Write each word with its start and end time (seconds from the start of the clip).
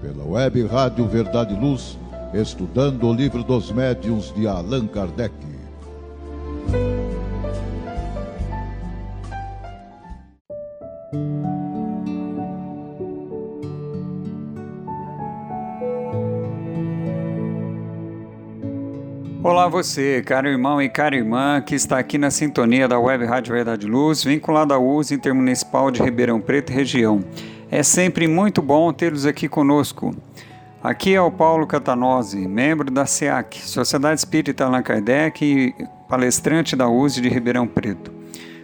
pela 0.00 0.24
web 0.24 0.66
Rádio 0.66 1.06
Verdade 1.06 1.54
e 1.54 1.58
Luz, 1.58 1.98
estudando 2.32 3.06
o 3.06 3.12
livro 3.12 3.42
dos 3.44 3.70
médiuns 3.70 4.32
de 4.34 4.46
Allan 4.46 4.86
Kardec. 4.86 5.34
Olá 19.42 19.68
você, 19.68 20.22
caro 20.22 20.48
irmão 20.48 20.80
e 20.80 20.88
cara 20.88 21.16
irmã 21.16 21.60
que 21.60 21.74
está 21.74 21.98
aqui 21.98 22.16
na 22.16 22.30
sintonia 22.30 22.86
da 22.86 22.98
Web 22.98 23.24
Rádio 23.24 23.54
Verdade 23.54 23.86
Luz, 23.86 24.22
vinculada 24.22 24.74
à 24.74 24.78
US 24.78 25.10
Intermunicipal 25.10 25.90
de 25.90 26.02
Ribeirão 26.02 26.40
Preto 26.40 26.70
e 26.72 26.74
região. 26.74 27.24
É 27.72 27.84
sempre 27.84 28.26
muito 28.26 28.60
bom 28.60 28.92
tê-los 28.92 29.24
aqui 29.24 29.48
conosco. 29.48 30.12
Aqui 30.82 31.14
é 31.14 31.20
o 31.20 31.30
Paulo 31.30 31.68
Catanose, 31.68 32.48
membro 32.48 32.90
da 32.90 33.06
SEAC, 33.06 33.60
Sociedade 33.60 34.18
Espírita 34.18 34.64
Allan 34.64 34.82
Kardec 34.82 35.44
e 35.44 35.72
palestrante 36.08 36.74
da 36.74 36.88
USE 36.88 37.20
de 37.20 37.28
Ribeirão 37.28 37.68
Preto. 37.68 38.10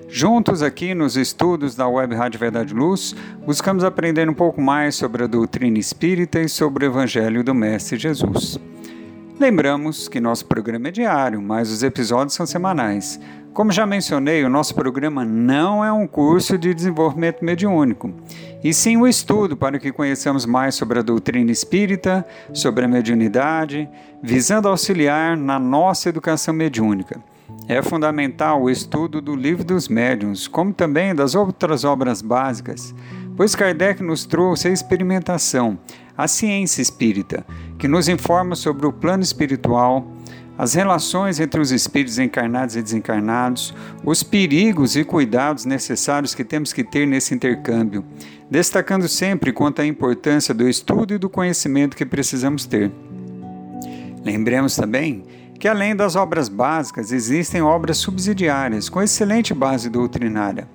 Juntos 0.09 0.61
aqui 0.61 0.93
nos 0.93 1.17
estudos 1.17 1.77
da 1.77 1.87
Web 1.87 2.17
Rádio 2.17 2.41
Verdade 2.41 2.75
Luz, 2.75 3.15
buscamos 3.45 3.85
aprender 3.85 4.29
um 4.29 4.35
pouco 4.35 4.61
mais 4.61 4.97
sobre 4.97 5.23
a 5.23 5.29
doutrina 5.29 5.79
espírita 5.79 6.41
e 6.41 6.49
sobre 6.49 6.85
o 6.85 6.89
Evangelho 6.89 7.45
do 7.45 7.55
Mestre 7.55 7.97
Jesus. 7.97 8.59
Lembramos 9.39 10.09
que 10.09 10.19
nosso 10.19 10.47
programa 10.47 10.89
é 10.89 10.91
diário, 10.91 11.41
mas 11.41 11.71
os 11.71 11.85
episódios 11.85 12.35
são 12.35 12.47
semanais. 12.47 13.21
Como 13.57 13.73
já 13.73 13.87
mencionei, 13.87 14.45
o 14.45 14.51
nosso 14.51 14.75
programa 14.75 15.25
não 15.25 15.83
é 15.83 15.91
um 15.91 16.07
curso 16.07 16.59
de 16.59 16.75
desenvolvimento 16.75 17.43
mediúnico, 17.43 18.13
e 18.63 18.75
sim 18.75 18.99
um 18.99 19.07
estudo 19.07 19.57
para 19.57 19.79
que 19.79 19.91
conheçamos 19.91 20.45
mais 20.45 20.75
sobre 20.75 20.99
a 20.99 21.03
doutrina 21.03 21.51
espírita, 21.51 22.23
sobre 22.53 22.85
a 22.85 22.89
mediunidade, 22.89 23.89
visando 24.23 24.69
auxiliar 24.69 25.39
na 25.39 25.59
nossa 25.59 26.11
educação 26.11 26.53
mediúnica. 26.53 27.19
É 27.67 27.81
fundamental 27.81 28.63
o 28.63 28.69
estudo 28.69 29.23
do 29.23 29.35
Livro 29.35 29.65
dos 29.65 29.89
Médiuns, 29.89 30.47
como 30.47 30.75
também 30.75 31.15
das 31.15 31.35
outras 31.35 31.83
obras 31.83 32.21
básicas, 32.21 32.95
pois 33.39 33.55
Kardec 33.55 34.03
nos 34.03 34.27
trouxe 34.27 34.69
a 34.69 34.71
experimentação, 34.71 35.79
a 36.15 36.29
ciência 36.29 36.83
espírita, 36.83 37.43
que 37.79 37.89
nos 37.89 38.07
informa 38.07 38.55
sobre 38.55 38.87
o 38.87 38.93
plano 38.93 39.23
espiritual, 39.23 40.07
as 40.59 40.75
relações 40.75 41.39
entre 41.39 41.61
os 41.61 41.71
espíritos 41.71 42.19
encarnados 42.19 42.77
e 42.77 42.83
desencarnados, 42.83 43.75
os 44.05 44.23
perigos 44.23 44.97
e 44.97 45.05
cuidados 45.05 45.65
necessários 45.65 46.35
que 46.35 46.45
temos 46.45 46.73
que 46.73 46.83
ter 46.83 47.07
nesse 47.07 47.35
intercâmbio, 47.35 48.05
destacando 48.51 49.09
sempre 49.09 49.53
quanto 49.53 49.83
à 49.83 49.87
importância 49.87 50.55
do 50.55 50.69
estudo 50.69 51.15
e 51.15 51.19
do 51.19 51.29
conhecimento 51.29 51.97
que 51.97 52.07
precisamos 52.07 52.65
ter. 52.65 52.91
Lembremos 54.25 54.75
também 54.77 55.25
que, 55.59 55.69
além 55.69 55.95
das 55.95 56.17
obras 56.17 56.49
básicas, 56.49 57.13
existem 57.13 57.63
obras 57.63 57.99
subsidiárias 57.99 58.89
com 58.89 59.03
excelente 59.03 59.53
base 59.53 59.89
doutrinária, 59.91 60.69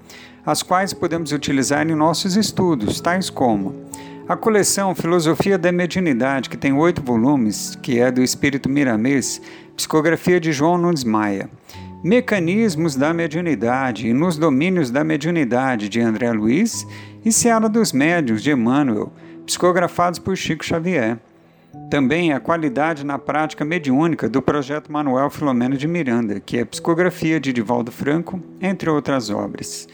as 0.46 0.64
quais 0.64 0.94
podemos 0.94 1.32
utilizar 1.32 1.88
em 1.88 1.96
nossos 1.96 2.36
estudos, 2.36 3.00
tais 3.00 3.30
como 3.30 3.90
a 4.32 4.38
coleção 4.38 4.96
Filosofia 4.96 5.58
da 5.58 5.74
Mediunidade, 5.74 6.50
que 6.50 6.56
tem 6.56 6.72
oito 6.72 7.02
volumes, 7.02 7.76
que 7.82 8.00
é 8.00 8.10
do 8.10 8.24
Espírito 8.24 8.70
Miramês, 8.70 9.42
psicografia 9.82 10.40
de 10.40 10.52
João 10.52 10.78
Nunes 10.78 11.04
Maia. 11.04 11.50
Mecanismos 12.04 12.96
da 12.96 13.12
Mediunidade 13.12 14.08
e 14.08 14.14
nos 14.14 14.38
Domínios 14.38 14.92
da 14.92 15.04
Mediunidade, 15.04 15.90
de 15.90 16.00
André 16.00 16.32
Luiz, 16.32 16.86
e 17.26 17.32
Seara 17.32 17.68
dos 17.68 17.92
Médiuns, 17.92 18.44
de 18.44 18.52
Emmanuel, 18.52 19.12
psicografados 19.44 20.20
por 20.20 20.38
Chico 20.38 20.64
Xavier. 20.64 21.18
Também 21.90 22.32
a 22.32 22.40
qualidade 22.40 23.04
na 23.04 23.18
prática 23.18 23.66
mediúnica 23.66 24.30
do 24.30 24.40
projeto 24.40 24.92
Manuel 24.92 25.32
Filomeno 25.32 25.76
de 25.76 25.88
Miranda, 25.88 26.40
que 26.40 26.60
é 26.60 26.66
psicografia 26.66 27.40
de 27.40 27.52
Divaldo 27.52 27.92
Franco, 27.92 28.40
entre 28.62 28.88
outras 28.88 29.32
obras. 29.32 29.88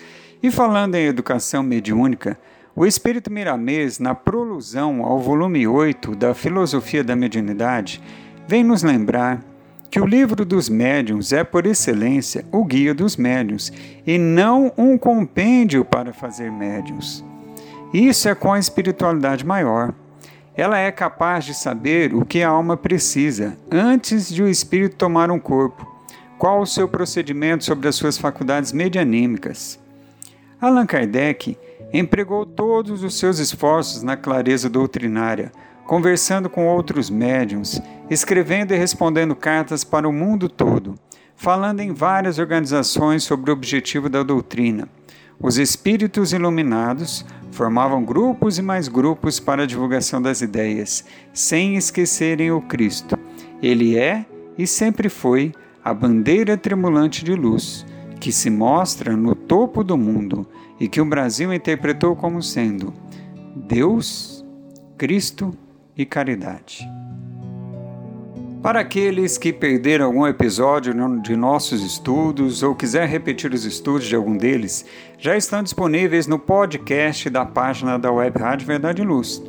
E 0.43 0.51
falando 0.51 0.95
em 0.95 1.05
educação 1.05 1.63
mediúnica, 1.63 2.37
o 2.75 2.85
Espírito 2.85 3.31
Miramês, 3.31 3.99
na 3.99 4.13
prolusão 4.13 5.05
ao 5.05 5.17
volume 5.17 5.65
8 5.65 6.13
da 6.13 6.33
Filosofia 6.33 7.05
da 7.05 7.15
Mediunidade, 7.15 8.01
vem 8.49 8.65
nos 8.65 8.83
lembrar 8.83 9.46
que 9.89 9.99
o 9.99 10.05
livro 10.05 10.43
dos 10.43 10.69
médiuns 10.69 11.31
é, 11.31 11.43
por 11.43 11.65
excelência, 11.65 12.45
o 12.51 12.63
guia 12.63 12.93
dos 12.93 13.15
médiuns 13.15 13.71
e 14.05 14.17
não 14.17 14.71
um 14.77 14.97
compêndio 14.97 15.85
para 15.85 16.13
fazer 16.13 16.51
médiuns. 16.51 17.23
Isso 17.93 18.27
é 18.27 18.35
com 18.35 18.51
a 18.51 18.59
espiritualidade 18.59 19.45
maior. 19.45 19.93
Ela 20.55 20.77
é 20.77 20.91
capaz 20.91 21.45
de 21.45 21.53
saber 21.53 22.13
o 22.13 22.25
que 22.25 22.43
a 22.43 22.49
alma 22.49 22.75
precisa 22.75 23.57
antes 23.71 24.27
de 24.27 24.43
o 24.43 24.47
espírito 24.47 24.95
tomar 24.95 25.31
um 25.31 25.39
corpo, 25.39 25.87
qual 26.37 26.61
o 26.61 26.65
seu 26.65 26.87
procedimento 26.87 27.63
sobre 27.63 27.87
as 27.87 27.95
suas 27.95 28.17
faculdades 28.17 28.71
medianímicas. 28.71 29.79
Allan 30.59 30.85
Kardec 30.85 31.57
empregou 31.93 32.45
todos 32.45 33.03
os 33.03 33.17
seus 33.17 33.39
esforços 33.39 34.01
na 34.01 34.17
clareza 34.17 34.69
doutrinária, 34.69 35.51
conversando 35.87 36.49
com 36.49 36.67
outros 36.67 37.09
médiums, 37.09 37.81
escrevendo 38.09 38.73
e 38.73 38.77
respondendo 38.77 39.33
cartas 39.33 39.85
para 39.85 40.07
o 40.07 40.11
mundo 40.11 40.49
todo, 40.49 40.95
falando 41.33 41.79
em 41.79 41.93
várias 41.93 42.37
organizações 42.37 43.23
sobre 43.23 43.49
o 43.49 43.53
objetivo 43.53 44.09
da 44.09 44.21
doutrina. 44.21 44.89
Os 45.39 45.57
espíritos 45.57 46.33
iluminados 46.33 47.25
formavam 47.51 48.03
grupos 48.03 48.57
e 48.57 48.61
mais 48.61 48.89
grupos 48.89 49.39
para 49.39 49.63
a 49.63 49.65
divulgação 49.65 50.21
das 50.21 50.41
ideias, 50.41 51.05
sem 51.33 51.77
esquecerem 51.77 52.51
o 52.51 52.61
Cristo. 52.61 53.17
Ele 53.61 53.97
é 53.97 54.25
e 54.57 54.67
sempre 54.67 55.07
foi 55.07 55.53
a 55.83 55.93
bandeira 55.93 56.57
tremulante 56.57 57.23
de 57.23 57.33
luz, 57.33 57.85
que 58.19 58.31
se 58.31 58.49
mostra 58.49 59.15
no 59.15 59.33
topo 59.33 59.85
do 59.85 59.95
mundo 59.95 60.45
e 60.79 60.89
que 60.89 60.99
o 60.99 61.05
Brasil 61.05 61.53
interpretou 61.53 62.15
como 62.15 62.41
sendo 62.43 62.93
Deus, 63.55 64.43
Cristo 64.97 65.55
e 65.97 66.05
caridade. 66.05 66.87
Para 68.61 68.81
aqueles 68.81 69.37
que 69.37 69.53
perderam 69.53 70.07
algum 70.07 70.27
episódio 70.27 70.93
de 71.21 71.35
nossos 71.35 71.83
estudos 71.83 72.63
ou 72.63 72.75
quiser 72.75 73.07
repetir 73.07 73.53
os 73.53 73.65
estudos 73.65 74.07
de 74.07 74.15
algum 74.15 74.35
deles, 74.35 74.83
já 75.17 75.37
estão 75.37 75.63
disponíveis 75.63 76.27
no 76.27 76.37
podcast 76.37 77.29
da 77.29 77.45
página 77.45 77.97
da 77.97 78.11
Web 78.11 78.37
Rádio 78.39 78.67
Verdade 78.67 79.01
e 79.01 79.05
Luz 79.05 79.41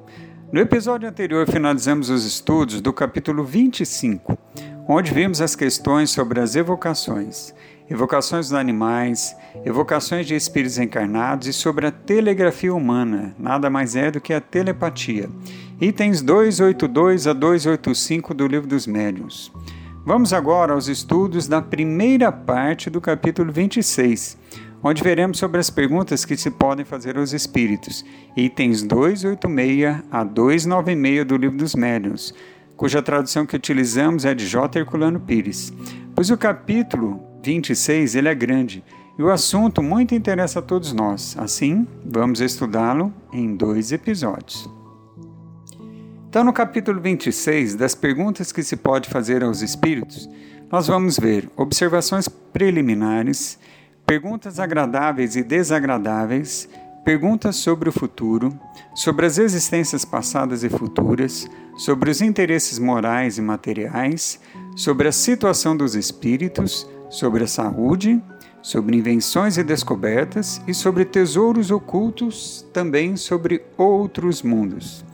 no 0.53 0.61
episódio 0.61 1.09
anterior 1.09 1.51
finalizamos 1.51 2.11
os 2.11 2.27
estudos 2.27 2.83
do 2.83 2.93
capítulo 2.93 3.43
25, 3.43 4.37
onde 4.87 5.11
vimos 5.11 5.41
as 5.41 5.57
questões 5.57 6.11
sobre 6.11 6.41
as 6.41 6.55
evocações, 6.55 7.55
evocações 7.89 8.49
dos 8.49 8.53
animais, 8.53 9.35
evocações 9.65 10.27
de 10.27 10.35
espíritos 10.35 10.77
encarnados 10.77 11.49
e 11.49 11.55
sobre 11.55 11.87
a 11.87 11.91
telegrafia 11.91 12.75
humana, 12.75 13.35
nada 13.39 13.71
mais 13.71 13.97
é 13.97 14.11
do 14.11 14.21
que 14.21 14.35
a 14.35 14.43
telepatia. 14.43 15.31
Itens 15.81 16.21
282 16.21 17.27
a 17.27 17.33
285 17.33 18.35
do 18.35 18.47
Livro 18.47 18.69
dos 18.69 18.87
Médiuns. 18.87 19.51
Vamos 20.05 20.35
agora 20.35 20.75
aos 20.75 20.87
estudos 20.87 21.49
da 21.49 21.63
primeira 21.63 22.31
parte 22.31 22.91
do 22.91 23.01
capítulo 23.01 23.51
26 23.51 24.37
onde 24.83 25.03
veremos 25.03 25.39
sobre 25.39 25.61
as 25.61 25.71
perguntas 25.71 26.25
que 26.25 26.37
se 26.37 26.51
podem 26.51 26.85
fazer 26.85 27.17
aos 27.17 27.33
espíritos, 27.33 28.05
itens 28.37 28.83
286 28.83 30.03
a 30.11 30.25
296 30.25 31.25
do 31.25 31.37
Livro 31.37 31.57
dos 31.57 31.75
Médiuns, 31.75 32.35
cuja 32.77 33.03
tradução 33.03 33.47
que 33.47 33.57
utilizamos 33.57 34.25
é 34.25 34.35
de 34.35 34.47
J. 34.47 34.81
Herculano 34.81 35.21
Pires. 35.21 35.73
Pois 36.15 36.31
o 36.31 36.37
capítulo 36.37 37.23
26 37.43 38.17
ele 38.17 38.29
é 38.29 38.35
grande 38.35 38.83
e 39.19 39.23
o 39.23 39.31
assunto 39.31 39.83
muito 39.83 40.15
interessa 40.15 40.59
a 40.59 40.63
todos 40.63 40.93
nós. 40.93 41.37
Assim, 41.39 41.87
vamos 42.05 42.41
estudá-lo 42.41 43.13
em 43.33 43.55
dois 43.55 43.93
episódios. 43.93 44.69
Então, 46.29 46.43
no 46.43 46.53
capítulo 46.53 46.99
26, 46.99 47.75
das 47.75 47.95
perguntas 47.95 48.51
que 48.51 48.63
se 48.63 48.75
pode 48.75 49.09
fazer 49.09 49.45
aos 49.45 49.61
espíritos, 49.61 50.29
nós 50.71 50.87
vamos 50.87 51.19
ver 51.19 51.51
observações 51.57 52.27
preliminares, 52.27 53.59
perguntas 54.07 54.59
agradáveis 54.59 55.37
e 55.37 55.43
desagradáveis, 55.43 56.69
perguntas 57.05 57.57
sobre 57.57 57.89
o 57.89 57.93
futuro, 57.93 58.59
sobre 58.95 59.27
as 59.27 59.39
existências 59.39 60.05
passadas 60.05 60.63
e 60.63 60.69
futuras, 60.69 61.49
sobre 61.77 62.11
os 62.11 62.21
interesses 62.21 62.79
morais 62.79 63.39
e 63.39 63.43
materiais, 63.43 64.39
sobre 64.77 65.09
a 65.09 65.13
situação 65.13 65.77
dos 65.77 65.95
espíritos, 65.95 66.89
sobre 67.11 67.45
a 67.45 67.49
saúde, 67.49 68.23
sobre 68.63 68.97
invenções 68.97 69.59
e 69.59 69.65
descobertas 69.65 70.63
e 70.67 70.73
sobre 70.73 71.05
tesouros 71.05 71.71
ocultos, 71.71 72.65
também 72.73 73.17
sobre 73.17 73.63
outros 73.77 74.43
mundos. 74.43 75.05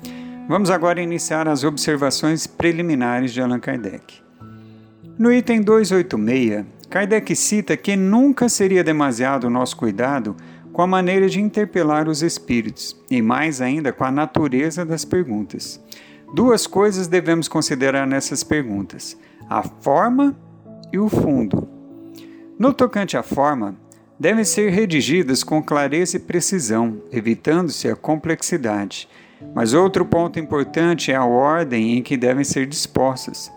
Vamos 0.48 0.70
agora 0.70 1.00
iniciar 1.00 1.48
as 1.48 1.64
observações 1.64 2.46
preliminares 2.46 3.32
de 3.32 3.40
Allan 3.40 3.60
Kardec. 3.60 4.20
No 5.18 5.32
item 5.32 5.62
286, 5.62 6.64
Kardec 6.90 7.34
cita 7.36 7.76
que 7.76 7.96
nunca 7.96 8.48
seria 8.48 8.82
demasiado 8.82 9.44
o 9.44 9.50
nosso 9.50 9.76
cuidado 9.76 10.34
com 10.72 10.82
a 10.82 10.86
maneira 10.86 11.28
de 11.28 11.40
interpelar 11.40 12.08
os 12.08 12.22
espíritos 12.22 12.96
e 13.10 13.20
mais 13.20 13.60
ainda 13.60 13.92
com 13.92 14.04
a 14.04 14.10
natureza 14.10 14.84
das 14.84 15.04
perguntas. 15.04 15.80
Duas 16.34 16.66
coisas 16.66 17.06
devemos 17.06 17.48
considerar 17.48 18.06
nessas 18.06 18.42
perguntas: 18.42 19.16
a 19.48 19.62
forma 19.62 20.36
e 20.92 20.98
o 20.98 21.08
fundo. 21.08 21.68
No 22.58 22.72
tocante 22.72 23.16
à 23.16 23.22
forma, 23.22 23.76
devem 24.18 24.44
ser 24.44 24.70
redigidas 24.70 25.44
com 25.44 25.62
clareza 25.62 26.16
e 26.16 26.20
precisão, 26.20 27.00
evitando-se 27.12 27.88
a 27.88 27.94
complexidade 27.94 29.08
mas 29.54 29.72
outro 29.72 30.04
ponto 30.04 30.38
importante 30.38 31.12
é 31.12 31.14
a 31.14 31.24
ordem 31.24 31.98
em 31.98 32.02
que 32.02 32.16
devem 32.16 32.44
ser 32.44 32.66
dispostas. 32.66 33.52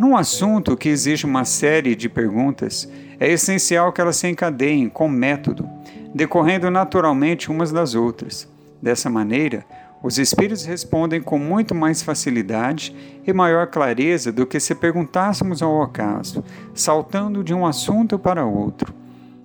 Num 0.00 0.16
assunto 0.16 0.78
que 0.78 0.88
exige 0.88 1.26
uma 1.26 1.44
série 1.44 1.94
de 1.94 2.08
perguntas, 2.08 2.90
é 3.18 3.30
essencial 3.30 3.92
que 3.92 4.00
elas 4.00 4.16
se 4.16 4.26
encadeiem 4.28 4.88
com 4.88 5.06
método, 5.06 5.68
decorrendo 6.14 6.70
naturalmente 6.70 7.50
umas 7.50 7.70
das 7.70 7.94
outras. 7.94 8.48
Dessa 8.80 9.10
maneira, 9.10 9.62
os 10.02 10.18
espíritos 10.18 10.64
respondem 10.64 11.20
com 11.20 11.38
muito 11.38 11.74
mais 11.74 12.02
facilidade 12.02 12.96
e 13.26 13.30
maior 13.34 13.66
clareza 13.66 14.32
do 14.32 14.46
que 14.46 14.58
se 14.58 14.74
perguntássemos 14.74 15.60
ao 15.60 15.82
acaso, 15.82 16.42
saltando 16.72 17.44
de 17.44 17.52
um 17.52 17.66
assunto 17.66 18.18
para 18.18 18.46
outro. 18.46 18.94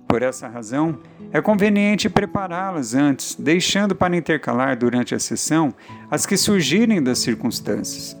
Por 0.08 0.22
essa 0.22 0.48
razão, 0.48 1.00
é 1.34 1.42
conveniente 1.42 2.08
prepará-las 2.08 2.94
antes, 2.94 3.34
deixando 3.38 3.94
para 3.94 4.16
intercalar 4.16 4.74
durante 4.74 5.14
a 5.14 5.18
sessão 5.18 5.74
as 6.10 6.24
que 6.24 6.38
surgirem 6.38 7.02
das 7.02 7.18
circunstâncias. 7.18 8.16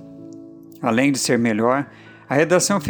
Além 0.82 1.10
de 1.10 1.18
ser 1.18 1.38
melhor, 1.38 1.86
a 2.28 2.34
redação 2.34 2.80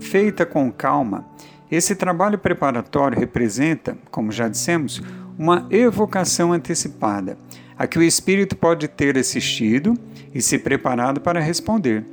feita 0.00 0.46
com 0.46 0.70
calma. 0.70 1.24
Esse 1.70 1.94
trabalho 1.94 2.38
preparatório 2.38 3.18
representa, 3.18 3.96
como 4.10 4.32
já 4.32 4.48
dissemos, 4.48 5.02
uma 5.38 5.66
evocação 5.70 6.52
antecipada, 6.52 7.38
a 7.78 7.86
que 7.86 7.98
o 7.98 8.02
espírito 8.02 8.56
pode 8.56 8.88
ter 8.88 9.16
assistido 9.16 9.94
e 10.34 10.42
se 10.42 10.58
preparado 10.58 11.20
para 11.20 11.40
responder 11.40 12.04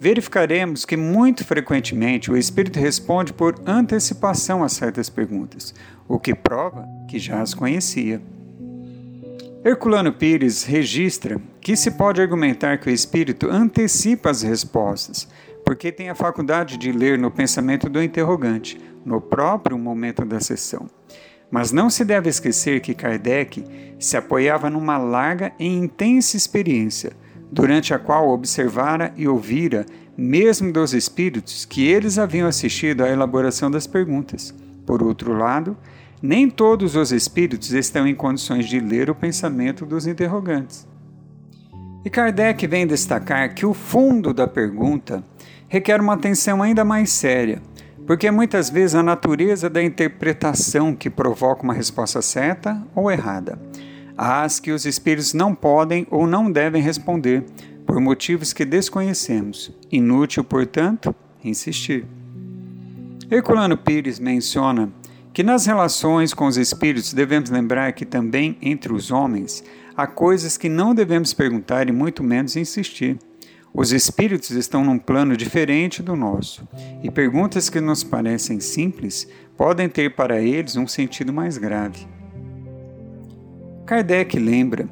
verificaremos 0.00 0.86
que 0.86 0.96
muito 0.96 1.44
frequentemente 1.44 2.30
o 2.30 2.36
espírito 2.36 2.80
responde 2.80 3.34
por 3.34 3.60
antecipação 3.66 4.64
a 4.64 4.68
certas 4.68 5.10
perguntas, 5.10 5.74
o 6.08 6.18
que 6.18 6.34
prova 6.34 6.88
que 7.06 7.18
já 7.18 7.42
as 7.42 7.52
conhecia. 7.52 8.22
Herculano 9.62 10.10
Pires 10.10 10.64
registra 10.64 11.38
que 11.60 11.76
se 11.76 11.90
pode 11.90 12.18
argumentar 12.18 12.78
que 12.78 12.88
o 12.88 12.92
espírito 12.92 13.50
antecipa 13.50 14.30
as 14.30 14.40
respostas, 14.40 15.28
porque 15.70 15.92
tem 15.92 16.10
a 16.10 16.16
faculdade 16.16 16.76
de 16.76 16.90
ler 16.90 17.16
no 17.16 17.30
pensamento 17.30 17.88
do 17.88 18.02
interrogante, 18.02 18.76
no 19.04 19.20
próprio 19.20 19.78
momento 19.78 20.24
da 20.24 20.40
sessão. 20.40 20.90
Mas 21.48 21.70
não 21.70 21.88
se 21.88 22.04
deve 22.04 22.28
esquecer 22.28 22.80
que 22.80 22.92
Kardec 22.92 23.64
se 23.96 24.16
apoiava 24.16 24.68
numa 24.68 24.98
larga 24.98 25.52
e 25.60 25.68
intensa 25.68 26.36
experiência 26.36 27.12
durante 27.52 27.94
a 27.94 28.00
qual 28.00 28.30
observara 28.30 29.14
e 29.16 29.28
ouvira, 29.28 29.86
mesmo 30.16 30.72
dos 30.72 30.92
espíritos, 30.92 31.64
que 31.64 31.86
eles 31.86 32.18
haviam 32.18 32.48
assistido 32.48 33.04
à 33.04 33.08
elaboração 33.08 33.70
das 33.70 33.86
perguntas. 33.86 34.52
Por 34.84 35.04
outro 35.04 35.32
lado, 35.38 35.76
nem 36.20 36.50
todos 36.50 36.96
os 36.96 37.12
espíritos 37.12 37.72
estão 37.72 38.08
em 38.08 38.14
condições 38.16 38.66
de 38.66 38.80
ler 38.80 39.08
o 39.08 39.14
pensamento 39.14 39.86
dos 39.86 40.04
interrogantes. 40.04 40.84
E 42.04 42.10
Kardec 42.10 42.66
vem 42.66 42.88
destacar 42.88 43.54
que 43.54 43.64
o 43.64 43.72
fundo 43.72 44.34
da 44.34 44.48
pergunta 44.48 45.22
requer 45.70 46.02
uma 46.02 46.12
atenção 46.12 46.62
ainda 46.62 46.84
mais 46.84 47.10
séria, 47.10 47.62
porque 48.06 48.30
muitas 48.30 48.68
vezes 48.68 48.94
a 48.94 49.02
natureza 49.02 49.70
da 49.70 49.82
interpretação 49.82 50.94
que 50.94 51.08
provoca 51.08 51.62
uma 51.62 51.72
resposta 51.72 52.20
certa 52.20 52.82
ou 52.94 53.10
errada 53.10 53.58
às 54.22 54.60
que 54.60 54.70
os 54.70 54.84
espíritos 54.84 55.32
não 55.32 55.54
podem 55.54 56.06
ou 56.10 56.26
não 56.26 56.52
devem 56.52 56.82
responder, 56.82 57.42
por 57.86 57.98
motivos 57.98 58.52
que 58.52 58.66
desconhecemos. 58.66 59.72
Inútil, 59.90 60.44
portanto, 60.44 61.14
insistir. 61.42 62.04
Herculano 63.30 63.78
Pires 63.78 64.20
menciona 64.20 64.92
que 65.32 65.42
nas 65.42 65.64
relações 65.64 66.34
com 66.34 66.46
os 66.46 66.58
espíritos 66.58 67.14
devemos 67.14 67.48
lembrar 67.48 67.92
que 67.92 68.04
também 68.04 68.58
entre 68.60 68.92
os 68.92 69.10
homens 69.10 69.64
há 69.96 70.06
coisas 70.06 70.58
que 70.58 70.68
não 70.68 70.94
devemos 70.94 71.32
perguntar 71.32 71.88
e 71.88 71.92
muito 71.92 72.22
menos 72.22 72.56
insistir. 72.56 73.18
Os 73.72 73.92
espíritos 73.92 74.50
estão 74.50 74.84
num 74.84 74.98
plano 74.98 75.36
diferente 75.36 76.02
do 76.02 76.16
nosso, 76.16 76.66
e 77.02 77.10
perguntas 77.10 77.70
que 77.70 77.80
nos 77.80 78.02
parecem 78.02 78.58
simples 78.58 79.28
podem 79.56 79.88
ter 79.88 80.14
para 80.14 80.40
eles 80.40 80.76
um 80.76 80.88
sentido 80.88 81.32
mais 81.32 81.56
grave. 81.56 82.06
Kardec 83.86 84.38
lembra 84.38 84.88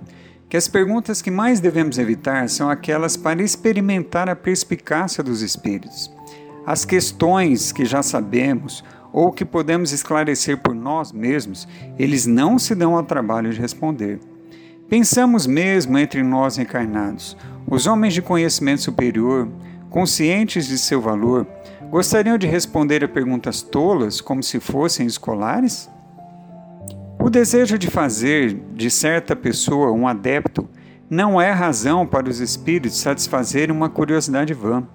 que 0.49 0.57
as 0.57 0.69
perguntas 0.69 1.21
que 1.21 1.31
mais 1.31 1.61
devemos 1.61 1.99
evitar 1.99 2.49
são 2.49 2.71
aquelas 2.71 3.17
para 3.17 3.43
experimentar 3.43 4.29
a 4.29 4.37
perspicácia 4.37 5.23
dos 5.23 5.43
espíritos. 5.43 6.11
As 6.65 6.85
questões 6.85 7.73
que 7.73 7.85
já 7.85 8.03
sabemos 8.03 8.85
ou 9.13 9.33
que 9.33 9.45
podemos 9.45 9.93
esclarecer 9.93 10.59
por 10.59 10.75
nós 10.75 11.13
mesmos, 11.13 11.67
eles 11.99 12.27
não 12.27 12.59
se 12.59 12.75
dão 12.75 12.97
ao 12.97 13.03
trabalho 13.03 13.53
de 13.53 13.61
responder. 13.61 14.21
Pensamos 14.89 15.47
mesmo 15.47 15.99
entre 15.99 16.23
nós 16.23 16.57
encarnados, 16.57 17.37
os 17.71 17.87
homens 17.87 18.15
de 18.15 18.23
conhecimento 18.23 18.81
superior, 18.81 19.47
conscientes 19.91 20.67
de 20.67 20.79
seu 20.79 20.99
valor, 20.99 21.47
gostariam 21.91 22.39
de 22.39 22.47
responder 22.47 23.05
a 23.05 23.09
perguntas 23.09 23.61
tolas 23.61 24.23
como 24.23 24.43
se 24.43 24.59
fossem 24.59 25.07
escolares? 25.07 25.91
O 27.21 27.29
desejo 27.29 27.77
de 27.77 27.91
fazer 27.91 28.59
de 28.75 28.91
certa 28.91 29.37
pessoa 29.37 29.93
um 29.93 30.09
adepto 30.09 30.67
não 31.11 31.39
é 31.39 31.51
razão 31.51 32.07
para 32.07 32.27
os 32.27 32.41
espíritos 32.41 32.99
satisfazerem 32.99 33.77
uma 33.77 33.91
curiosidade 33.91 34.55
vã. 34.55 34.89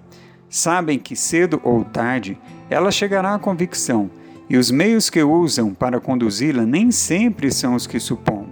Sabem 0.49 0.97
que 0.97 1.15
cedo 1.15 1.61
ou 1.63 1.83
tarde 1.83 2.35
ela 2.67 2.89
chegará 2.89 3.35
à 3.35 3.39
convicção, 3.39 4.09
e 4.49 4.57
os 4.57 4.71
meios 4.71 5.07
que 5.07 5.21
usam 5.21 5.71
para 5.71 5.99
conduzi-la 5.99 6.65
nem 6.65 6.89
sempre 6.89 7.51
são 7.51 7.75
os 7.75 7.85
que 7.85 7.99
supomos. 7.99 8.42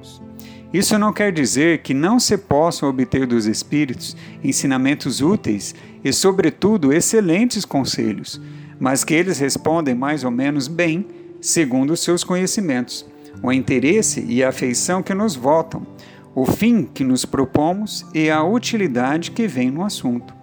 Isso 0.74 0.98
não 0.98 1.12
quer 1.12 1.32
dizer 1.32 1.80
que 1.80 1.94
não 1.94 2.20
se 2.20 2.38
possam 2.38 2.90
obter 2.90 3.28
dos 3.28 3.46
espíritos 3.46 4.16
ensinamentos 4.44 5.22
úteis 5.22 5.76
e, 6.04 6.14
sobretudo, 6.14 6.94
excelentes 6.94 7.66
conselhos, 7.66 8.40
mas 8.80 9.04
que 9.04 9.14
eles 9.14 9.40
respondem 9.40 9.94
mais 9.94 10.24
ou 10.24 10.32
menos 10.32 10.68
bem 10.68 11.06
segundo 11.42 11.92
os 11.92 12.00
seus 12.00 12.24
conhecimentos 12.24 13.06
o 13.42 13.52
interesse 13.52 14.24
e 14.28 14.44
a 14.44 14.50
afeição 14.50 15.02
que 15.02 15.14
nos 15.14 15.36
votam, 15.36 15.86
o 16.36 16.46
fim 16.46 16.84
que 16.84 17.04
nos 17.04 17.26
propomos 17.26 18.06
e 18.14 18.30
a 18.30 18.44
utilidade 18.44 19.32
que 19.32 19.48
vem 19.48 19.72
no 19.72 19.84
assunto. 19.84 20.41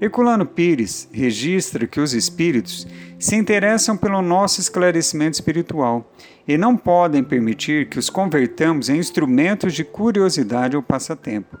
Herculano 0.00 0.44
Pires 0.44 1.08
registra 1.12 1.86
que 1.86 2.00
os 2.00 2.12
espíritos 2.12 2.86
se 3.18 3.36
interessam 3.36 3.96
pelo 3.96 4.20
nosso 4.20 4.60
esclarecimento 4.60 5.34
espiritual 5.34 6.12
e 6.46 6.58
não 6.58 6.76
podem 6.76 7.22
permitir 7.22 7.88
que 7.88 7.98
os 7.98 8.10
convertamos 8.10 8.88
em 8.88 8.98
instrumentos 8.98 9.72
de 9.72 9.84
curiosidade 9.84 10.76
ou 10.76 10.82
passatempo. 10.82 11.56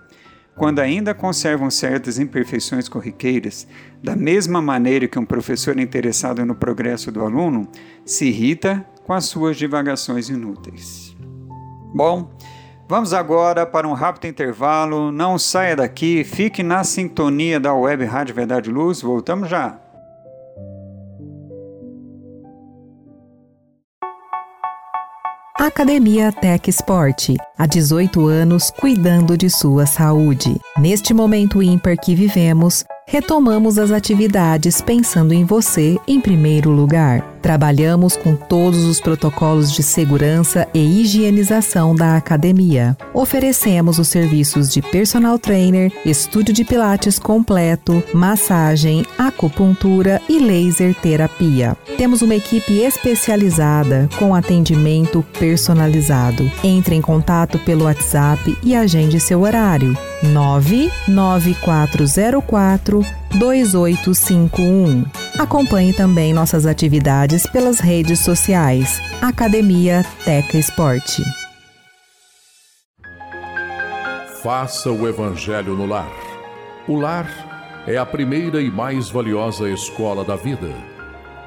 Quando 0.56 0.80
ainda 0.80 1.14
conservam 1.14 1.68
certas 1.70 2.18
imperfeições 2.18 2.88
corriqueiras, 2.88 3.66
da 4.02 4.14
mesma 4.14 4.62
maneira 4.62 5.08
que 5.08 5.18
um 5.18 5.24
professor 5.24 5.78
interessado 5.78 6.44
no 6.44 6.54
progresso 6.54 7.10
do 7.10 7.22
aluno 7.22 7.68
se 8.04 8.26
irrita 8.26 8.86
com 9.04 9.12
as 9.12 9.24
suas 9.24 9.56
divagações 9.56 10.28
inúteis. 10.28 11.16
Bom, 11.94 12.30
vamos 12.88 13.12
agora 13.12 13.66
para 13.66 13.86
um 13.88 13.92
rápido 13.92 14.26
intervalo. 14.26 15.10
Não 15.10 15.38
saia 15.38 15.76
daqui, 15.76 16.24
fique 16.24 16.62
na 16.62 16.84
sintonia 16.84 17.58
da 17.58 17.74
Web 17.74 18.04
Rádio 18.04 18.34
Verdade 18.34 18.70
Luz. 18.70 19.00
Voltamos 19.02 19.48
já. 19.48 19.78
Academia 25.58 26.30
Tech 26.30 26.68
Sport. 26.68 27.30
Há 27.56 27.66
18 27.66 28.26
anos 28.26 28.68
cuidando 28.68 29.38
de 29.38 29.48
sua 29.48 29.86
saúde. 29.86 30.60
Neste 30.76 31.14
momento 31.14 31.62
ímpar 31.62 31.96
que 31.96 32.12
vivemos, 32.12 32.84
retomamos 33.06 33.78
as 33.78 33.92
atividades 33.92 34.80
pensando 34.80 35.32
em 35.32 35.44
você 35.44 35.96
em 36.08 36.20
primeiro 36.20 36.70
lugar. 36.70 37.22
Trabalhamos 37.40 38.16
com 38.16 38.34
todos 38.34 38.84
os 38.84 39.00
protocolos 39.00 39.70
de 39.70 39.82
segurança 39.82 40.66
e 40.72 41.02
higienização 41.02 41.94
da 41.94 42.16
academia. 42.16 42.96
Oferecemos 43.12 43.98
os 43.98 44.08
serviços 44.08 44.72
de 44.72 44.80
personal 44.80 45.38
trainer, 45.38 45.92
estúdio 46.06 46.54
de 46.54 46.64
pilates 46.64 47.18
completo, 47.18 48.02
massagem, 48.14 49.04
acupuntura 49.18 50.22
e 50.26 50.38
laser 50.38 50.94
terapia. 50.94 51.76
Temos 51.98 52.22
uma 52.22 52.34
equipe 52.34 52.78
especializada 52.78 54.08
com 54.18 54.34
atendimento 54.34 55.22
personalizado. 55.38 56.50
Entre 56.64 56.94
em 56.94 57.02
contato 57.02 57.43
contato 57.44 57.58
pelo 57.60 57.84
WhatsApp 57.84 58.58
e 58.62 58.74
agende 58.74 59.20
seu 59.20 59.42
horário. 59.42 59.94
99404 60.22 63.04
2851. 63.34 65.04
Acompanhe 65.38 65.92
também 65.92 66.32
nossas 66.32 66.64
atividades 66.66 67.46
pelas 67.46 67.78
redes 67.80 68.20
sociais. 68.20 68.98
Academia 69.20 70.02
Teca 70.24 70.56
Esporte. 70.56 71.22
Faça 74.42 74.90
o 74.90 75.06
Evangelho 75.08 75.76
no 75.76 75.84
lar. 75.86 76.10
O 76.86 76.96
lar 76.96 77.26
é 77.86 77.96
a 77.96 78.04
primeira 78.06 78.62
e 78.62 78.70
mais 78.70 79.10
valiosa 79.10 79.68
escola 79.70 80.24
da 80.24 80.36
vida. 80.36 80.70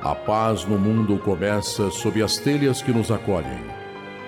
A 0.03 0.13
paz 0.15 0.65
no 0.65 0.77
mundo 0.77 1.17
começa 1.17 1.89
sob 1.89 2.21
as 2.21 2.37
telhas 2.37 2.81
que 2.81 2.91
nos 2.91 3.09
acolhem. 3.11 3.76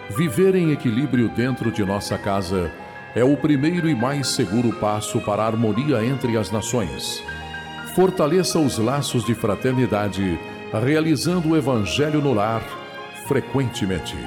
Viver 0.09 0.55
em 0.55 0.71
equilíbrio 0.71 1.29
dentro 1.29 1.71
de 1.71 1.85
nossa 1.85 2.17
casa 2.17 2.71
é 3.15 3.23
o 3.23 3.37
primeiro 3.37 3.87
e 3.87 3.95
mais 3.95 4.27
seguro 4.29 4.73
passo 4.73 5.21
para 5.21 5.43
a 5.43 5.45
harmonia 5.45 6.03
entre 6.03 6.35
as 6.35 6.51
nações. 6.51 7.23
Fortaleça 7.93 8.59
os 8.59 8.77
laços 8.77 9.23
de 9.23 9.35
fraternidade, 9.35 10.39
realizando 10.73 11.49
o 11.49 11.57
Evangelho 11.57 12.21
no 12.21 12.33
lar 12.33 12.63
frequentemente. 13.27 14.17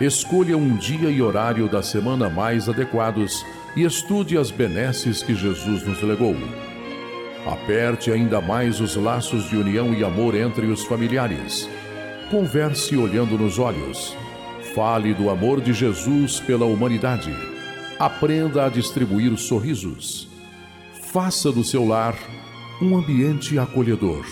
Escolha 0.00 0.56
um 0.56 0.76
dia 0.76 1.10
e 1.10 1.20
horário 1.20 1.68
da 1.68 1.82
semana 1.82 2.30
mais 2.30 2.68
adequados 2.68 3.44
e 3.76 3.84
estude 3.84 4.38
as 4.38 4.50
benesses 4.50 5.22
que 5.22 5.34
Jesus 5.34 5.86
nos 5.86 6.02
legou. 6.02 6.34
Aperte 7.46 8.10
ainda 8.10 8.40
mais 8.40 8.80
os 8.80 8.96
laços 8.96 9.48
de 9.48 9.56
união 9.56 9.92
e 9.92 10.02
amor 10.02 10.34
entre 10.34 10.66
os 10.66 10.84
familiares. 10.84 11.68
Converse 12.30 12.96
olhando 12.96 13.36
nos 13.36 13.58
olhos. 13.58 14.16
Fale 14.74 15.12
do 15.12 15.28
amor 15.28 15.60
de 15.60 15.74
Jesus 15.74 16.40
pela 16.40 16.64
humanidade. 16.64 17.30
Aprenda 17.98 18.64
a 18.64 18.68
distribuir 18.70 19.36
sorrisos. 19.36 20.26
Faça 21.12 21.52
do 21.52 21.62
seu 21.62 21.86
lar 21.86 22.16
um 22.80 22.96
ambiente 22.96 23.58
acolhedor, 23.58 24.24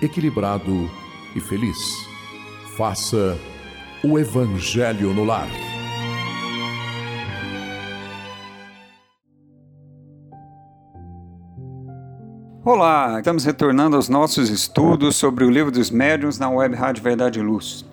equilibrado 0.00 0.90
e 1.34 1.40
feliz. 1.40 1.76
Faça 2.74 3.36
o 4.02 4.18
Evangelho 4.18 5.12
no 5.12 5.24
lar. 5.24 5.48
Olá, 12.64 13.18
estamos 13.18 13.44
retornando 13.44 13.94
aos 13.94 14.08
nossos 14.08 14.48
estudos 14.48 15.16
sobre 15.16 15.44
o 15.44 15.50
livro 15.50 15.70
dos 15.70 15.90
médiuns 15.90 16.38
na 16.38 16.48
Web 16.48 16.74
Rádio 16.74 17.02
Verdade 17.02 17.40
e 17.40 17.42
Luz. 17.42 17.84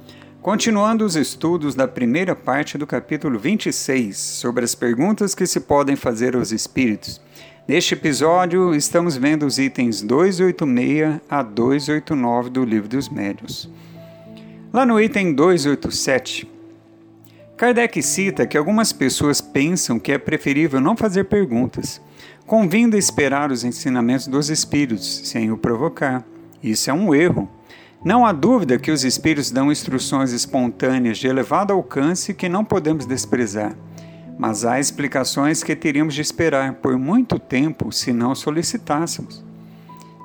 Continuando 0.43 1.05
os 1.05 1.15
estudos 1.15 1.73
da 1.73 1.87
primeira 1.87 2.35
parte 2.35 2.77
do 2.77 2.85
capítulo 2.85 3.39
26, 3.39 4.17
sobre 4.17 4.65
as 4.65 4.75
perguntas 4.75 5.33
que 5.33 5.47
se 5.47 5.61
podem 5.61 5.95
fazer 5.95 6.35
aos 6.35 6.51
espíritos. 6.51 7.21
Neste 7.65 7.93
episódio, 7.93 8.75
estamos 8.75 9.15
vendo 9.15 9.45
os 9.45 9.57
itens 9.57 10.01
286 10.01 11.21
a 11.29 11.41
289 11.41 12.49
do 12.49 12.65
livro 12.65 12.89
dos 12.89 13.07
médiuns. 13.07 13.69
Lá 14.73 14.85
no 14.85 14.99
item 14.99 15.33
287, 15.33 16.51
Kardec 17.55 18.03
cita 18.03 18.45
que 18.45 18.57
algumas 18.57 18.91
pessoas 18.91 19.39
pensam 19.39 19.97
que 19.97 20.11
é 20.11 20.17
preferível 20.17 20.81
não 20.81 20.97
fazer 20.97 21.23
perguntas 21.23 22.01
convindo 22.45 22.97
esperar 22.97 23.49
os 23.49 23.63
ensinamentos 23.63 24.27
dos 24.27 24.49
espíritos, 24.49 25.21
sem 25.23 25.51
o 25.51 25.57
provocar. 25.57 26.25
Isso 26.61 26.89
é 26.89 26.93
um 26.93 27.15
erro. 27.15 27.49
Não 28.03 28.25
há 28.25 28.31
dúvida 28.31 28.77
que 28.77 28.91
os 28.91 29.03
espíritos 29.03 29.49
dão 29.49 29.71
instruções 29.71 30.31
espontâneas 30.31 31.17
de 31.17 31.27
elevado 31.27 31.71
alcance 31.71 32.33
que 32.33 32.49
não 32.49 32.65
podemos 32.65 33.05
desprezar. 33.05 33.75
Mas 34.37 34.65
há 34.65 34.79
explicações 34.79 35.63
que 35.63 35.75
teríamos 35.75 36.13
de 36.13 36.21
esperar 36.21 36.73
por 36.75 36.97
muito 36.97 37.39
tempo 37.39 37.91
se 37.91 38.11
não 38.11 38.35
solicitássemos. 38.35 39.43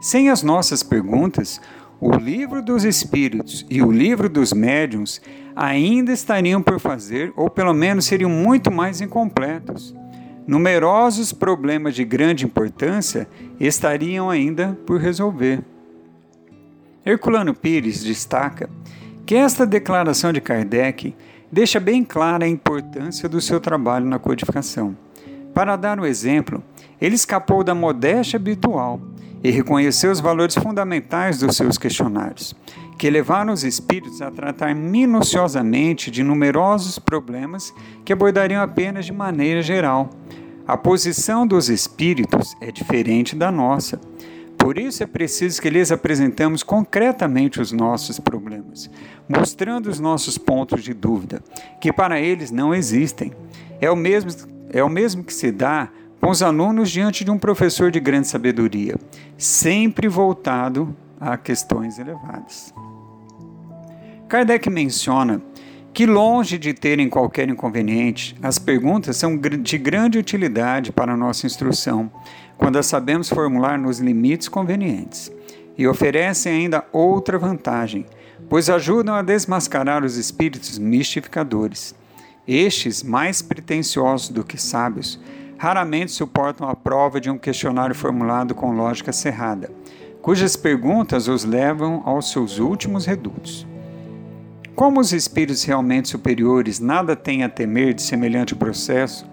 Sem 0.00 0.28
as 0.28 0.42
nossas 0.42 0.82
perguntas, 0.82 1.61
o 2.00 2.12
livro 2.16 2.62
dos 2.62 2.85
espíritos 2.85 3.64
e 3.70 3.82
o 3.82 3.92
livro 3.92 4.28
dos 4.28 4.52
médiuns 4.52 5.20
ainda 5.54 6.12
estariam 6.12 6.62
por 6.62 6.80
fazer, 6.80 7.32
ou 7.37 7.49
pelo 7.49 7.75
menos 7.75 8.06
seriam 8.06 8.30
muito 8.30 8.70
mais 8.70 9.00
incompletos 9.00 9.94
numerosos 10.49 11.30
problemas 11.30 11.94
de 11.94 12.06
grande 12.06 12.47
importância 12.47 13.28
estariam 13.61 14.30
ainda 14.30 14.78
por 14.87 14.99
resolver. 14.99 15.62
Herculano 17.05 17.55
Pires 17.55 18.02
destaca 18.02 18.69
que 19.25 19.35
esta 19.35 19.67
declaração 19.67 20.33
de 20.33 20.40
Kardec 20.40 21.14
deixa 21.50 21.81
bem 21.81 22.05
clara 22.05 22.45
a 22.45 22.49
importância 22.49 23.28
do 23.28 23.40
seu 23.40 23.61
trabalho 23.61 24.07
na 24.07 24.19
codificação. 24.19 24.97
Para 25.55 25.76
dar 25.76 25.99
um 25.99 26.05
exemplo, 26.07 26.62
ele 27.00 27.14
escapou 27.14 27.64
da 27.64 27.75
modéstia 27.75 28.37
habitual 28.37 29.00
e 29.43 29.50
reconheceu 29.50 30.11
os 30.11 30.21
valores 30.21 30.55
fundamentais 30.55 31.38
dos 31.38 31.57
seus 31.57 31.78
questionários, 31.78 32.55
que 32.99 33.09
levaram 33.09 33.52
os 33.52 33.64
espíritos 33.64 34.21
a 34.21 34.31
tratar 34.31 34.75
minuciosamente 34.75 36.11
de 36.11 36.23
numerosos 36.23 36.99
problemas 36.99 37.73
que 38.05 38.12
abordariam 38.12 38.62
apenas 38.62 39.07
de 39.07 39.12
maneira 39.12 39.62
geral, 39.62 40.11
a 40.69 40.76
posição 40.76 41.47
dos 41.47 41.71
espíritos 41.71 42.55
é 42.61 42.71
diferente 42.71 43.35
da 43.35 43.50
nossa. 43.50 43.99
Por 44.58 44.76
isso 44.76 45.02
é 45.02 45.06
preciso 45.06 45.62
que 45.62 45.70
lhes 45.70 45.90
apresentamos 45.92 46.62
concretamente 46.62 47.60
os 47.60 47.72
nossos 47.72 48.18
problemas, 48.18 48.90
mostrando 49.28 49.88
os 49.88 50.00
nossos 50.00 50.36
pontos 50.36 50.82
de 50.82 50.92
dúvida, 50.92 51.42
que 51.80 51.92
para 51.92 52.20
eles 52.20 52.50
não 52.50 52.74
existem. 52.74 53.32
É 53.80 53.90
o 53.90 53.96
mesmo, 53.96 54.30
é 54.70 54.82
o 54.82 54.88
mesmo 54.88 55.22
que 55.22 55.32
se 55.32 55.52
dá 55.52 55.88
com 56.20 56.30
os 56.30 56.42
alunos 56.42 56.90
diante 56.90 57.24
de 57.24 57.30
um 57.30 57.38
professor 57.38 57.90
de 57.90 58.00
grande 58.00 58.26
sabedoria, 58.26 58.96
sempre 59.36 60.08
voltado 60.08 60.94
a 61.20 61.36
questões 61.36 61.98
elevadas. 61.98 62.74
Kardec 64.28 64.68
menciona 64.68 65.40
que, 65.94 66.04
longe 66.04 66.58
de 66.58 66.74
terem 66.74 67.08
qualquer 67.08 67.48
inconveniente, 67.48 68.36
as 68.42 68.58
perguntas 68.58 69.16
são 69.16 69.36
de 69.36 69.78
grande 69.78 70.18
utilidade 70.18 70.92
para 70.92 71.14
a 71.14 71.16
nossa 71.16 71.46
instrução, 71.46 72.10
quando 72.58 72.76
as 72.76 72.86
sabemos 72.86 73.30
formular 73.30 73.78
nos 73.78 74.00
limites 74.00 74.48
convenientes. 74.48 75.32
E 75.78 75.86
oferecem 75.86 76.52
ainda 76.52 76.84
outra 76.92 77.38
vantagem, 77.38 78.04
pois 78.48 78.68
ajudam 78.68 79.14
a 79.14 79.22
desmascarar 79.22 80.04
os 80.04 80.16
espíritos 80.16 80.76
mistificadores. 80.76 81.94
Estes, 82.46 83.02
mais 83.02 83.40
pretensiosos 83.40 84.28
do 84.28 84.42
que 84.42 84.60
sábios, 84.60 85.20
raramente 85.56 86.12
suportam 86.12 86.68
a 86.68 86.74
prova 86.74 87.20
de 87.20 87.30
um 87.30 87.38
questionário 87.38 87.94
formulado 87.94 88.54
com 88.54 88.72
lógica 88.72 89.12
cerrada, 89.12 89.70
cujas 90.20 90.56
perguntas 90.56 91.28
os 91.28 91.44
levam 91.44 92.02
aos 92.04 92.30
seus 92.32 92.58
últimos 92.58 93.06
redutos. 93.06 93.66
Como 94.74 95.00
os 95.00 95.12
espíritos 95.12 95.64
realmente 95.64 96.08
superiores 96.08 96.78
nada 96.78 97.16
têm 97.16 97.42
a 97.42 97.48
temer 97.48 97.94
de 97.94 98.02
semelhante 98.02 98.54
processo, 98.54 99.26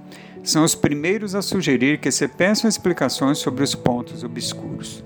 são 0.49 0.63
os 0.63 0.75
primeiros 0.75 1.35
a 1.35 1.41
sugerir 1.41 1.99
que 1.99 2.11
se 2.11 2.27
peçam 2.27 2.69
explicações 2.69 3.37
sobre 3.37 3.63
os 3.63 3.73
pontos 3.75 4.23
obscuros. 4.23 5.03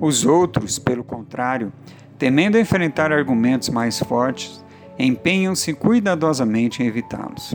Os 0.00 0.26
outros, 0.26 0.78
pelo 0.78 1.04
contrário, 1.04 1.72
temendo 2.18 2.58
enfrentar 2.58 3.12
argumentos 3.12 3.68
mais 3.68 3.98
fortes, 3.98 4.62
empenham-se 4.98 5.72
cuidadosamente 5.74 6.82
em 6.82 6.86
evitá-los. 6.86 7.54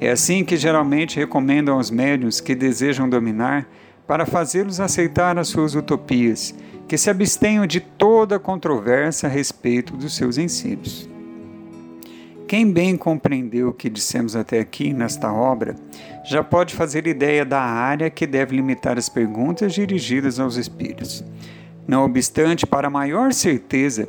É 0.00 0.10
assim 0.10 0.44
que 0.44 0.56
geralmente 0.56 1.18
recomendam 1.18 1.76
aos 1.76 1.90
médios 1.90 2.40
que 2.40 2.54
desejam 2.54 3.08
dominar 3.08 3.68
para 4.06 4.26
fazê-los 4.26 4.80
aceitar 4.80 5.38
as 5.38 5.48
suas 5.48 5.74
utopias, 5.74 6.54
que 6.88 6.98
se 6.98 7.08
abstenham 7.08 7.66
de 7.66 7.80
toda 7.80 8.38
controvérsia 8.38 9.28
a 9.28 9.32
respeito 9.32 9.96
dos 9.96 10.14
seus 10.14 10.38
ensinos. 10.38 11.08
Quem 12.52 12.70
bem 12.70 12.98
compreendeu 12.98 13.70
o 13.70 13.72
que 13.72 13.88
dissemos 13.88 14.36
até 14.36 14.60
aqui 14.60 14.92
nesta 14.92 15.32
obra, 15.32 15.74
já 16.22 16.44
pode 16.44 16.74
fazer 16.74 17.06
ideia 17.06 17.46
da 17.46 17.62
área 17.62 18.10
que 18.10 18.26
deve 18.26 18.54
limitar 18.54 18.98
as 18.98 19.08
perguntas 19.08 19.72
dirigidas 19.72 20.38
aos 20.38 20.56
espíritos. 20.56 21.24
Não 21.88 22.04
obstante, 22.04 22.66
para 22.66 22.90
maior 22.90 23.32
certeza, 23.32 24.06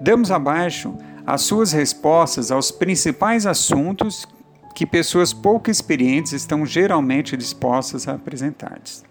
damos 0.00 0.30
abaixo 0.30 0.96
as 1.26 1.42
suas 1.42 1.72
respostas 1.72 2.50
aos 2.50 2.70
principais 2.70 3.44
assuntos 3.44 4.26
que 4.74 4.86
pessoas 4.86 5.34
pouco 5.34 5.70
experientes 5.70 6.32
estão 6.32 6.64
geralmente 6.64 7.36
dispostas 7.36 8.08
a 8.08 8.14
apresentar-lhes. 8.14 9.04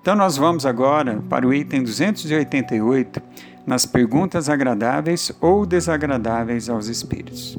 Então, 0.00 0.16
nós 0.16 0.36
vamos 0.36 0.66
agora 0.66 1.22
para 1.28 1.46
o 1.46 1.54
item 1.54 1.84
288, 1.84 3.22
nas 3.64 3.86
perguntas 3.86 4.48
agradáveis 4.48 5.30
ou 5.40 5.64
desagradáveis 5.64 6.68
aos 6.68 6.88
espíritos. 6.88 7.56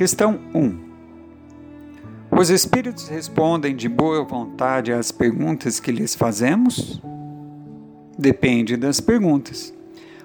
Questão 0.00 0.40
1. 0.54 0.78
Os 2.30 2.48
espíritos 2.48 3.06
respondem 3.08 3.76
de 3.76 3.86
boa 3.86 4.24
vontade 4.24 4.94
às 4.94 5.12
perguntas 5.12 5.78
que 5.78 5.92
lhes 5.92 6.14
fazemos? 6.14 6.98
Depende 8.18 8.78
das 8.78 8.98
perguntas. 8.98 9.74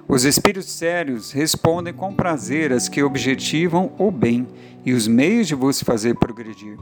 Os 0.07 0.23
espíritos 0.23 0.71
sérios 0.71 1.33
respondem 1.33 1.93
com 1.93 2.15
prazer 2.15 2.71
às 2.71 2.87
que 2.87 3.03
objetivam 3.03 3.91
o 3.97 4.09
bem 4.09 4.47
e 4.85 4.93
os 4.93 5.09
meios 5.09 5.45
de 5.45 5.55
vos 5.55 5.83
fazer 5.83 6.15
progredir. 6.15 6.77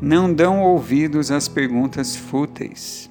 Não 0.00 0.32
dão 0.32 0.62
ouvidos 0.62 1.30
às 1.30 1.48
perguntas 1.48 2.16
fúteis. 2.16 3.10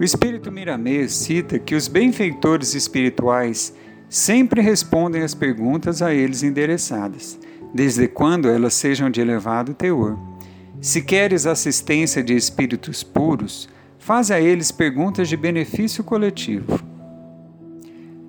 O 0.00 0.02
espírito 0.02 0.50
Miramês 0.50 1.12
cita 1.12 1.58
que 1.58 1.74
os 1.74 1.88
benfeitores 1.88 2.72
espirituais 2.74 3.74
sempre 4.08 4.62
respondem 4.62 5.20
às 5.20 5.34
perguntas 5.34 6.00
a 6.00 6.14
eles 6.14 6.42
endereçadas, 6.42 7.38
desde 7.72 8.08
quando 8.08 8.48
elas 8.48 8.74
sejam 8.74 9.10
de 9.10 9.20
elevado 9.20 9.74
teor. 9.74 10.18
Se 10.80 11.02
queres 11.02 11.46
assistência 11.46 12.22
de 12.22 12.34
espíritos 12.34 13.02
puros, 13.02 13.68
faz 13.98 14.30
a 14.30 14.40
eles 14.40 14.70
perguntas 14.70 15.28
de 15.28 15.36
benefício 15.36 16.04
coletivo. 16.04 16.80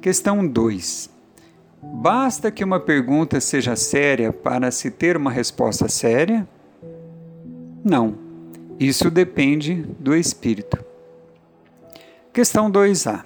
Questão 0.02 0.48
2. 0.48 1.10
Basta 1.82 2.52
que 2.52 2.64
uma 2.64 2.80
pergunta 2.80 3.40
seja 3.40 3.76
séria 3.76 4.34
para 4.34 4.72
se 4.72 4.92
ter 4.92 5.16
uma 5.16 5.32
resposta 5.32 5.88
séria? 5.88 6.48
Não. 7.84 8.16
Isso 8.80 9.10
depende 9.10 9.86
do 10.00 10.16
espírito. 10.16 10.84
Questão 12.34 12.72
2a. 12.72 13.24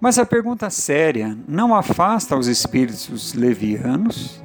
Mas 0.00 0.18
a 0.18 0.26
pergunta 0.26 0.68
séria 0.70 1.36
não 1.46 1.74
afasta 1.74 2.36
os 2.36 2.46
espíritos 2.46 3.34
levianos? 3.34 4.42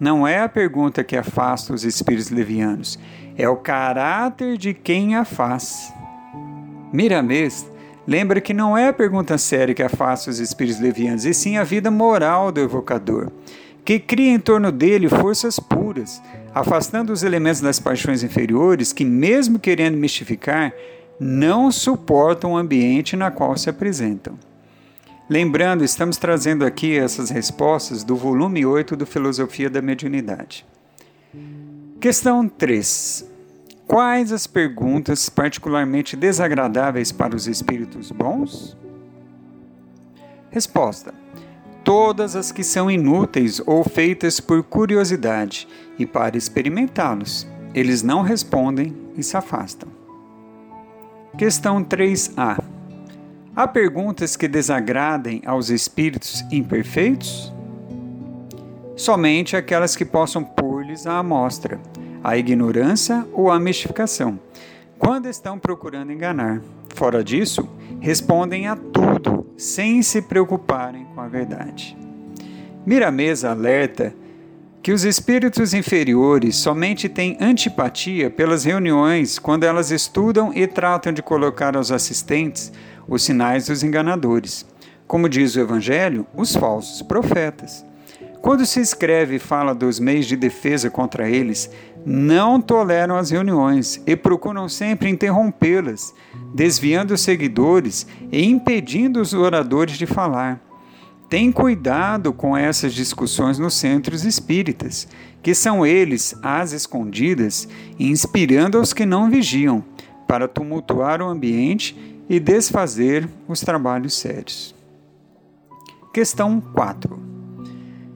Não 0.00 0.26
é 0.26 0.40
a 0.40 0.48
pergunta 0.48 1.04
que 1.04 1.14
afasta 1.14 1.74
os 1.74 1.84
espíritos 1.84 2.30
levianos, 2.30 2.98
é 3.36 3.46
o 3.46 3.56
caráter 3.56 4.56
de 4.56 4.72
quem 4.72 5.14
a 5.14 5.26
faz. 5.26 5.92
Miramês 6.90 7.70
lembra 8.06 8.40
que 8.40 8.54
não 8.54 8.76
é 8.78 8.88
a 8.88 8.94
pergunta 8.94 9.36
séria 9.36 9.74
que 9.74 9.82
afasta 9.82 10.30
os 10.30 10.40
espíritos 10.40 10.80
levianos, 10.80 11.26
e 11.26 11.34
sim 11.34 11.58
a 11.58 11.64
vida 11.64 11.90
moral 11.90 12.50
do 12.50 12.62
evocador, 12.62 13.30
que 13.84 13.98
cria 13.98 14.32
em 14.32 14.38
torno 14.38 14.72
dele 14.72 15.06
forças 15.06 15.60
puras, 15.60 16.22
afastando 16.54 17.12
os 17.12 17.22
elementos 17.22 17.60
das 17.60 17.78
paixões 17.78 18.22
inferiores 18.22 18.94
que, 18.94 19.04
mesmo 19.04 19.58
querendo 19.58 19.98
mistificar, 19.98 20.72
não 21.20 21.70
suportam 21.70 22.52
o 22.52 22.56
ambiente 22.56 23.16
na 23.16 23.30
qual 23.30 23.54
se 23.54 23.68
apresentam. 23.68 24.38
Lembrando, 25.30 25.84
estamos 25.84 26.16
trazendo 26.16 26.66
aqui 26.66 26.98
essas 26.98 27.30
respostas 27.30 28.02
do 28.02 28.16
volume 28.16 28.66
8 28.66 28.96
do 28.96 29.06
Filosofia 29.06 29.70
da 29.70 29.80
Mediunidade. 29.80 30.66
Questão 32.00 32.48
3. 32.48 33.30
Quais 33.86 34.32
as 34.32 34.48
perguntas 34.48 35.28
particularmente 35.28 36.16
desagradáveis 36.16 37.12
para 37.12 37.36
os 37.36 37.46
espíritos 37.46 38.10
bons? 38.10 38.76
Resposta: 40.50 41.14
Todas 41.84 42.34
as 42.34 42.50
que 42.50 42.64
são 42.64 42.90
inúteis 42.90 43.62
ou 43.64 43.84
feitas 43.84 44.40
por 44.40 44.64
curiosidade 44.64 45.68
e 45.96 46.04
para 46.04 46.36
experimentá-los. 46.36 47.46
Eles 47.72 48.02
não 48.02 48.22
respondem 48.22 48.96
e 49.16 49.22
se 49.22 49.36
afastam. 49.36 49.88
Questão 51.38 51.84
3a. 51.84 52.69
Há 53.54 53.66
perguntas 53.66 54.36
que 54.36 54.46
desagradem 54.46 55.42
aos 55.44 55.70
espíritos 55.70 56.44
imperfeitos? 56.52 57.52
Somente 58.96 59.56
aquelas 59.56 59.96
que 59.96 60.04
possam 60.04 60.44
pôr-lhes 60.44 61.04
a 61.04 61.18
amostra, 61.18 61.80
a 62.22 62.36
ignorância 62.36 63.26
ou 63.32 63.50
a 63.50 63.58
mistificação, 63.58 64.38
quando 64.96 65.28
estão 65.28 65.58
procurando 65.58 66.12
enganar. 66.12 66.62
Fora 66.94 67.24
disso, 67.24 67.68
respondem 68.00 68.68
a 68.68 68.76
tudo, 68.76 69.44
sem 69.56 70.00
se 70.00 70.22
preocuparem 70.22 71.06
com 71.12 71.20
a 71.20 71.26
verdade. 71.26 71.96
Miramesa 72.86 73.50
alerta 73.50 74.14
que 74.80 74.92
os 74.92 75.04
espíritos 75.04 75.74
inferiores 75.74 76.56
somente 76.56 77.08
têm 77.08 77.36
antipatia 77.40 78.30
pelas 78.30 78.64
reuniões 78.64 79.38
quando 79.38 79.64
elas 79.64 79.90
estudam 79.90 80.52
e 80.54 80.66
tratam 80.68 81.12
de 81.12 81.20
colocar 81.20 81.76
aos 81.76 81.90
assistentes 81.90 82.72
os 83.08 83.22
sinais 83.22 83.66
dos 83.66 83.82
enganadores, 83.82 84.66
como 85.06 85.28
diz 85.28 85.54
o 85.54 85.60
Evangelho, 85.60 86.26
os 86.36 86.54
falsos 86.54 87.02
profetas. 87.02 87.84
Quando 88.40 88.64
se 88.64 88.80
escreve 88.80 89.36
e 89.36 89.38
fala 89.38 89.74
dos 89.74 90.00
meios 90.00 90.26
de 90.26 90.36
defesa 90.36 90.88
contra 90.88 91.28
eles, 91.28 91.70
não 92.06 92.60
toleram 92.60 93.16
as 93.16 93.30
reuniões 93.30 94.02
e 94.06 94.16
procuram 94.16 94.68
sempre 94.68 95.10
interrompê-las, 95.10 96.14
desviando 96.54 97.12
os 97.12 97.20
seguidores 97.20 98.06
e 98.32 98.44
impedindo 98.44 99.20
os 99.20 99.34
oradores 99.34 99.98
de 99.98 100.06
falar 100.06 100.60
tem 101.30 101.52
cuidado 101.52 102.32
com 102.32 102.56
essas 102.56 102.92
discussões 102.92 103.56
nos 103.56 103.74
centros 103.74 104.24
espíritas, 104.24 105.06
que 105.40 105.54
são 105.54 105.86
eles, 105.86 106.34
as 106.42 106.72
escondidas, 106.72 107.68
inspirando 108.00 108.80
os 108.80 108.92
que 108.92 109.06
não 109.06 109.30
vigiam, 109.30 109.84
para 110.26 110.48
tumultuar 110.48 111.22
o 111.22 111.28
ambiente 111.28 111.96
e 112.30 112.38
desfazer 112.38 113.28
os 113.48 113.58
trabalhos 113.58 114.14
sérios. 114.14 114.72
Questão 116.14 116.60
4. 116.60 117.18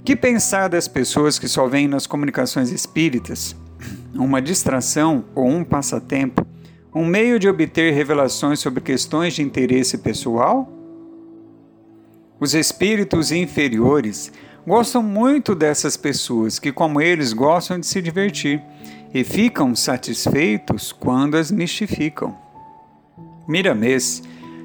Que 0.04 0.14
pensar 0.14 0.68
das 0.68 0.86
pessoas 0.86 1.36
que 1.36 1.48
só 1.48 1.66
veem 1.66 1.88
nas 1.88 2.06
comunicações 2.06 2.70
espíritas 2.70 3.56
uma 4.14 4.40
distração 4.40 5.24
ou 5.34 5.48
um 5.48 5.64
passatempo, 5.64 6.46
um 6.94 7.04
meio 7.04 7.40
de 7.40 7.48
obter 7.48 7.92
revelações 7.92 8.60
sobre 8.60 8.80
questões 8.80 9.34
de 9.34 9.42
interesse 9.42 9.98
pessoal? 9.98 10.72
Os 12.38 12.54
espíritos 12.54 13.32
inferiores 13.32 14.30
gostam 14.64 15.02
muito 15.02 15.56
dessas 15.56 15.96
pessoas 15.96 16.60
que, 16.60 16.70
como 16.70 17.00
eles, 17.00 17.32
gostam 17.32 17.80
de 17.80 17.86
se 17.86 18.00
divertir 18.00 18.62
e 19.12 19.24
ficam 19.24 19.74
satisfeitos 19.74 20.92
quando 20.92 21.36
as 21.36 21.50
mistificam. 21.50 22.43
Miramês 23.46 24.22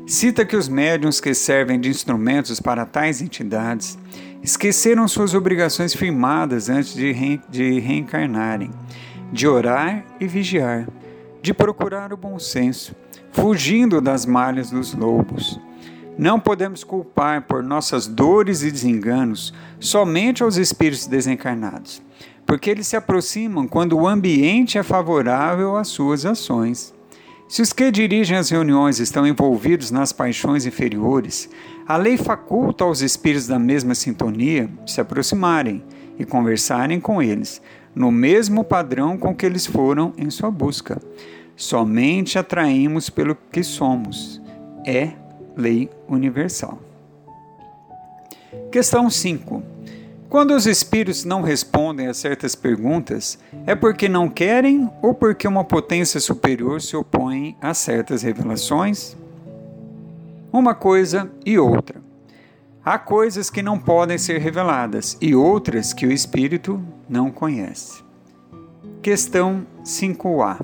cita 0.07 0.45
que 0.45 0.55
os 0.55 0.67
médiuns 0.67 1.21
que 1.21 1.33
servem 1.33 1.79
de 1.79 1.89
instrumentos 1.89 2.59
para 2.59 2.85
tais 2.85 3.21
entidades 3.21 3.97
esqueceram 4.41 5.07
suas 5.07 5.33
obrigações 5.33 5.93
firmadas 5.93 6.69
antes 6.69 6.93
de, 6.93 7.11
re 7.11 7.41
de 7.49 7.79
reencarnarem, 7.79 8.71
de 9.31 9.47
orar 9.47 10.05
e 10.19 10.27
vigiar, 10.27 10.87
de 11.41 11.53
procurar 11.53 12.11
o 12.11 12.17
bom 12.17 12.39
senso, 12.39 12.95
fugindo 13.31 14.01
das 14.01 14.25
malhas 14.25 14.71
dos 14.71 14.93
lobos 14.93 15.59
não 16.19 16.37
podemos 16.37 16.83
culpar 16.83 17.43
por 17.43 17.63
nossas 17.63 18.05
dores 18.05 18.61
e 18.61 18.69
desenganos 18.69 19.53
somente 19.79 20.43
aos 20.43 20.57
espíritos 20.57 21.07
desencarnados, 21.07 22.01
porque 22.45 22.69
eles 22.69 22.87
se 22.87 22.97
aproximam 22.97 23.65
quando 23.65 23.97
o 23.97 24.05
ambiente 24.05 24.77
é 24.77 24.83
favorável 24.83 25.77
às 25.77 25.87
suas 25.87 26.25
ações. 26.25 26.93
Se 27.49 27.63
os 27.63 27.73
que 27.73 27.89
dirigem 27.89 28.37
as 28.37 28.51
reuniões 28.51 28.99
estão 28.99 29.25
envolvidos 29.25 29.89
nas 29.89 30.13
paixões 30.13 30.67
inferiores, 30.67 31.49
a 31.87 31.97
lei 31.97 32.15
faculta 32.15 32.83
aos 32.83 33.01
espíritos 33.01 33.47
da 33.47 33.57
mesma 33.57 33.95
sintonia 33.95 34.69
se 34.85 35.01
aproximarem 35.01 35.83
e 36.19 36.23
conversarem 36.23 36.99
com 36.99 37.19
eles, 37.19 37.59
no 37.95 38.11
mesmo 38.11 38.63
padrão 38.63 39.17
com 39.17 39.35
que 39.35 39.47
eles 39.47 39.65
foram 39.65 40.13
em 40.15 40.29
sua 40.29 40.51
busca. 40.51 41.01
Somente 41.55 42.37
atraímos 42.37 43.09
pelo 43.09 43.35
que 43.51 43.63
somos. 43.63 44.39
É 44.85 45.13
lei 45.57 45.89
universal. 46.07 46.79
Questão 48.71 49.09
5. 49.09 49.63
Quando 50.29 50.51
os 50.51 50.67
espíritos 50.67 51.25
não 51.25 51.41
respondem 51.41 52.05
a 52.05 52.13
certas 52.13 52.53
perguntas, 52.53 53.39
é 53.65 53.73
porque 53.73 54.07
não 54.07 54.29
querem 54.29 54.87
ou 55.01 55.11
porque 55.13 55.47
uma 55.47 55.63
potência 55.63 56.19
superior 56.19 56.81
se 56.81 56.95
opõe 56.95 57.57
a 57.59 57.73
certas 57.73 58.21
revelações? 58.21 59.17
Uma 60.53 60.75
coisa 60.75 61.31
e 61.43 61.57
outra. 61.57 61.99
Há 62.85 62.99
coisas 62.99 63.49
que 63.49 63.63
não 63.63 63.79
podem 63.79 64.19
ser 64.19 64.39
reveladas 64.39 65.17
e 65.19 65.33
outras 65.33 65.93
que 65.93 66.05
o 66.05 66.11
espírito 66.11 66.79
não 67.09 67.31
conhece. 67.31 68.03
Questão 69.01 69.65
5a. 69.83 70.61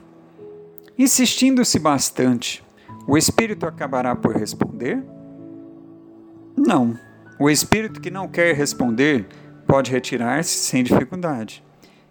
Insistindo-se 0.96 1.80
bastante 1.80 2.64
o 3.08 3.18
espírito 3.18 3.66
acabará 3.66 4.16
por 4.16 4.36
responder? 4.36 5.04
Não. 6.56 6.98
O 7.40 7.50
espírito 7.50 8.00
que 8.00 8.10
não 8.10 8.28
quer 8.28 8.56
responder 8.56 9.28
pode 9.68 9.92
retirar-se 9.92 10.52
sem 10.52 10.84
dificuldade. 10.84 11.64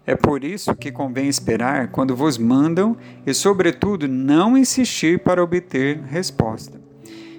É 0.05 0.15
por 0.15 0.43
isso 0.43 0.75
que 0.75 0.91
convém 0.91 1.27
esperar 1.27 1.87
quando 1.87 2.15
vos 2.15 2.37
mandam 2.37 2.95
e, 3.25 3.33
sobretudo, 3.33 4.07
não 4.07 4.55
insistir 4.57 5.19
para 5.19 5.43
obter 5.43 5.99
resposta. 6.03 6.79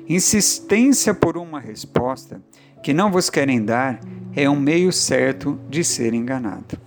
Insistência 0.08 1.14
por 1.14 1.36
uma 1.36 1.60
resposta 1.60 2.40
que 2.82 2.92
não 2.92 3.10
vos 3.10 3.30
querem 3.30 3.64
dar 3.64 4.00
é 4.34 4.48
um 4.50 4.58
meio 4.58 4.92
certo 4.92 5.58
de 5.68 5.84
ser 5.84 6.12
enganado. 6.14 6.78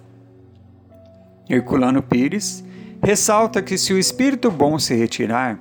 Herculano 1.49 2.01
Pires 2.03 2.63
ressalta 3.01 3.61
que 3.61 3.77
se 3.77 3.93
o 3.93 3.97
espírito 3.97 4.51
bom 4.51 4.77
se 4.77 4.93
retirar, 4.95 5.59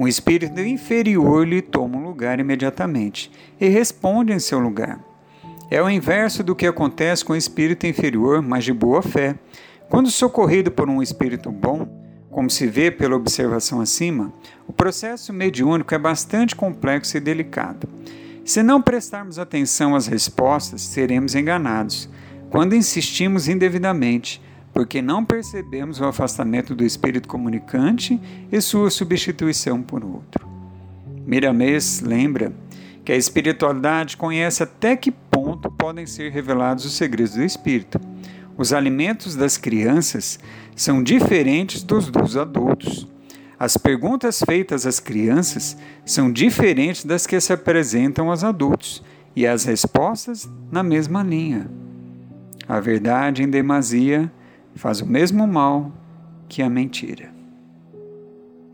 Um 0.00 0.08
espírito 0.08 0.58
inferior 0.60 1.46
lhe 1.46 1.60
toma 1.60 1.98
um 1.98 2.04
lugar 2.04 2.40
imediatamente 2.40 3.30
e 3.60 3.68
responde 3.68 4.32
em 4.32 4.38
seu 4.38 4.58
lugar. 4.58 4.98
É 5.70 5.80
o 5.80 5.88
inverso 5.88 6.42
do 6.42 6.56
que 6.56 6.66
acontece 6.66 7.24
com 7.24 7.32
o 7.32 7.36
espírito 7.36 7.86
inferior, 7.86 8.42
mas 8.42 8.64
de 8.64 8.72
boa 8.72 9.00
fé. 9.00 9.36
Quando 9.88 10.10
socorrido 10.10 10.68
por 10.68 10.90
um 10.90 11.00
espírito 11.00 11.52
bom, 11.52 11.88
como 12.28 12.50
se 12.50 12.66
vê 12.66 12.90
pela 12.90 13.14
observação 13.14 13.80
acima, 13.80 14.32
o 14.66 14.72
processo 14.72 15.32
mediúnico 15.32 15.94
é 15.94 15.98
bastante 15.98 16.56
complexo 16.56 17.16
e 17.16 17.20
delicado. 17.20 17.88
Se 18.44 18.64
não 18.64 18.82
prestarmos 18.82 19.38
atenção 19.38 19.94
às 19.94 20.08
respostas, 20.08 20.82
seremos 20.82 21.36
enganados 21.36 22.08
quando 22.50 22.74
insistimos 22.74 23.46
indevidamente, 23.46 24.42
porque 24.72 25.00
não 25.00 25.24
percebemos 25.24 26.00
o 26.00 26.04
afastamento 26.04 26.74
do 26.74 26.84
espírito 26.84 27.28
comunicante 27.28 28.20
e 28.50 28.60
sua 28.60 28.90
substituição 28.90 29.80
por 29.80 30.04
outro. 30.04 30.48
Miramês 31.24 32.00
lembra 32.00 32.52
que 33.04 33.12
a 33.12 33.16
espiritualidade 33.16 34.16
conhece 34.16 34.64
até 34.64 34.96
que 34.96 35.10
ponto 35.10 35.39
podem 35.80 36.06
ser 36.06 36.30
revelados 36.30 36.84
os 36.84 36.92
segredos 36.92 37.34
do 37.34 37.42
espírito. 37.42 37.98
Os 38.56 38.72
alimentos 38.72 39.34
das 39.34 39.56
crianças 39.56 40.38
são 40.76 41.02
diferentes 41.02 41.82
dos 41.82 42.10
dos 42.10 42.36
adultos. 42.36 43.08
As 43.58 43.76
perguntas 43.76 44.42
feitas 44.44 44.86
às 44.86 45.00
crianças 45.00 45.76
são 46.04 46.30
diferentes 46.30 47.04
das 47.04 47.26
que 47.26 47.40
se 47.40 47.52
apresentam 47.52 48.30
aos 48.30 48.44
adultos, 48.44 49.02
e 49.34 49.46
as 49.46 49.64
respostas 49.64 50.48
na 50.70 50.82
mesma 50.82 51.22
linha. 51.22 51.70
A 52.68 52.78
verdade 52.80 53.42
em 53.42 53.48
demasia 53.48 54.30
faz 54.74 55.00
o 55.00 55.06
mesmo 55.06 55.46
mal 55.46 55.92
que 56.48 56.62
a 56.62 56.68
mentira. 56.68 57.32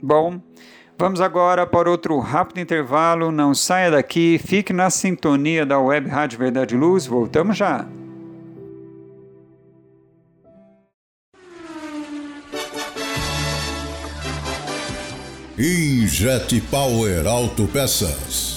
Bom, 0.03 0.41
vamos 0.99 1.21
agora 1.21 1.67
para 1.67 1.91
outro 1.91 2.19
rápido 2.19 2.61
intervalo. 2.61 3.31
Não 3.31 3.55
saia 3.55 3.91
daqui, 3.91 4.39
fique 4.39 4.73
na 4.73 4.91
sintonia 4.91 5.65
da 5.65 5.79
Web 5.79 6.09
Rádio 6.09 6.39
Verdade 6.39 6.77
Luz. 6.77 7.07
Voltamos 7.07 7.57
já. 7.57 7.87
Injet 15.59 16.61
Power 16.71 17.27
Autopeças. 17.27 18.56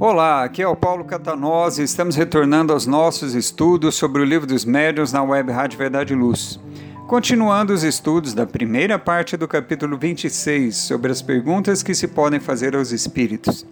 Olá, 0.00 0.44
aqui 0.44 0.62
é 0.62 0.68
o 0.68 0.76
Paulo 0.76 1.04
Catanose 1.04 1.82
estamos 1.82 2.14
retornando 2.14 2.72
aos 2.72 2.86
nossos 2.86 3.34
estudos 3.34 3.96
sobre 3.96 4.22
o 4.22 4.24
Livro 4.24 4.46
dos 4.46 4.64
Médiuns 4.64 5.12
na 5.12 5.24
Web 5.24 5.50
Rádio 5.50 5.76
Verdade 5.76 6.12
e 6.12 6.16
Luz. 6.16 6.60
Continuando 7.08 7.72
os 7.72 7.82
estudos 7.82 8.32
da 8.32 8.46
primeira 8.46 8.96
parte 8.96 9.36
do 9.36 9.48
capítulo 9.48 9.98
26 9.98 10.76
sobre 10.76 11.10
as 11.10 11.20
perguntas 11.20 11.82
que 11.82 11.96
se 11.96 12.06
podem 12.06 12.38
fazer 12.38 12.76
aos 12.76 12.92
espíritos. 12.92 13.66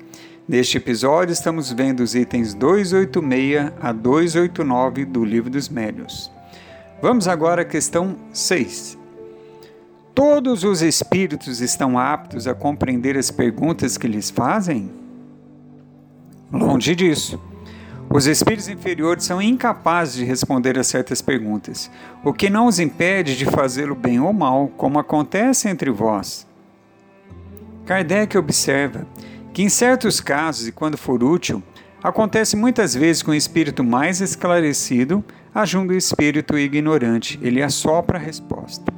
Neste 0.49 0.79
episódio, 0.79 1.33
estamos 1.33 1.71
vendo 1.71 2.01
os 2.01 2.17
itens 2.17 2.55
286 2.55 3.73
a 3.81 3.93
289 3.93 5.05
do 5.05 5.25
Livro 5.25 5.49
dos 5.49 5.69
Médiuns. 5.69 6.29
Vamos 7.01 7.29
agora 7.29 7.63
à 7.63 7.65
questão 7.65 8.17
6. 8.33 8.99
Todos 10.13 10.65
os 10.65 10.83
espíritos 10.83 11.61
estão 11.61 11.97
aptos 11.97 12.49
a 12.49 12.55
compreender 12.55 13.17
as 13.17 13.31
perguntas 13.31 13.97
que 13.97 14.09
lhes 14.09 14.29
fazem? 14.29 15.06
Longe 16.53 16.95
disso. 16.95 17.41
Os 18.09 18.27
espíritos 18.27 18.69
inferiores 18.69 19.25
são 19.25 19.43
incapazes 19.43 20.15
de 20.15 20.25
responder 20.25 20.79
a 20.79 20.85
certas 20.85 21.21
perguntas, 21.21 21.91
o 22.25 22.33
que 22.33 22.49
não 22.49 22.67
os 22.67 22.79
impede 22.79 23.37
de 23.37 23.45
fazê-lo 23.45 23.97
bem 23.97 24.21
ou 24.21 24.33
mal, 24.33 24.69
como 24.77 24.99
acontece 24.99 25.69
entre 25.69 25.91
vós. 25.91 26.47
Kardec 27.85 28.39
observa 28.39 29.07
que, 29.53 29.63
em 29.63 29.69
certos 29.69 30.21
casos 30.21 30.69
e 30.69 30.73
quando 30.73 30.97
for 30.97 31.23
útil, 31.23 31.63
acontece 32.03 32.55
muitas 32.55 32.95
vezes 32.95 33.23
com 33.23 33.33
o 33.33 33.35
espírito 33.35 33.83
mais 33.83 34.21
esclarecido, 34.21 35.25
ajuda 35.53 35.93
o 35.93 35.97
espírito 35.97 36.57
ignorante, 36.57 37.39
ele 37.43 37.63
assopra 37.63 38.19
a 38.19 38.23
resposta. 38.23 38.93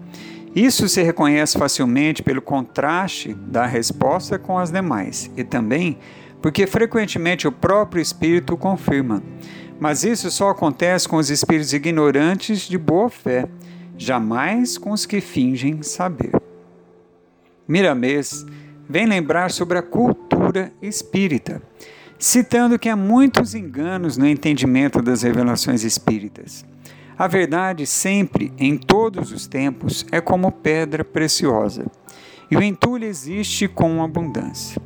Isso 0.55 0.89
se 0.89 1.03
reconhece 1.03 1.57
facilmente 1.57 2.23
pelo 2.23 2.43
contraste 2.43 3.33
da 3.33 3.65
resposta 3.65 4.39
com 4.39 4.59
as 4.59 4.71
demais 4.71 5.31
e 5.37 5.45
também 5.45 5.99
porque 6.41 6.67
frequentemente 6.67 7.49
o 7.49 7.53
próprio 7.53 8.01
espírito 8.01 8.57
confirma. 8.57 9.23
Mas 9.81 10.05
isso 10.05 10.31
só 10.31 10.51
acontece 10.51 11.09
com 11.09 11.17
os 11.17 11.31
espíritos 11.31 11.73
ignorantes 11.73 12.61
de 12.61 12.77
boa 12.77 13.09
fé, 13.09 13.49
jamais 13.97 14.77
com 14.77 14.91
os 14.91 15.07
que 15.07 15.21
fingem 15.21 15.83
saber. 15.83 16.33
Miramês 17.67 18.45
vem 18.89 19.07
lembrar 19.07 19.51
sobre 19.51 19.79
a 19.79 19.83
cultura 19.83 20.73
espírita, 20.81 21.63
citando 22.19 22.79
que 22.79 22.89
há 22.89 22.97
muitos 22.97 23.55
enganos 23.55 24.17
no 24.17 24.27
entendimento 24.27 25.03
das 25.03 25.23
revelações 25.23 25.85
espíritas. 25.85 26.65
A 27.17 27.27
verdade 27.27 27.85
sempre, 27.85 28.53
em 28.57 28.79
todos 28.79 29.33
os 29.33 29.47
tempos, 29.47 30.07
é 30.11 30.21
como 30.21 30.51
pedra 30.51 31.05
preciosa, 31.05 31.85
e 32.51 32.57
o 32.57 32.63
entulho 32.63 33.05
existe 33.05 33.69
com 33.69 34.03
abundância. 34.03 34.81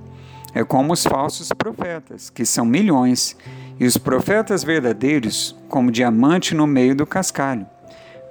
É 0.55 0.63
como 0.63 0.93
os 0.93 1.05
falsos 1.05 1.51
profetas, 1.53 2.29
que 2.29 2.45
são 2.45 2.65
milhões, 2.65 3.37
e 3.81 3.87
os 3.87 3.97
profetas 3.97 4.63
verdadeiros, 4.63 5.57
como 5.69 5.91
diamante 5.91 6.55
no 6.55 6.67
meio 6.67 6.95
do 6.95 7.07
cascalho. 7.07 7.67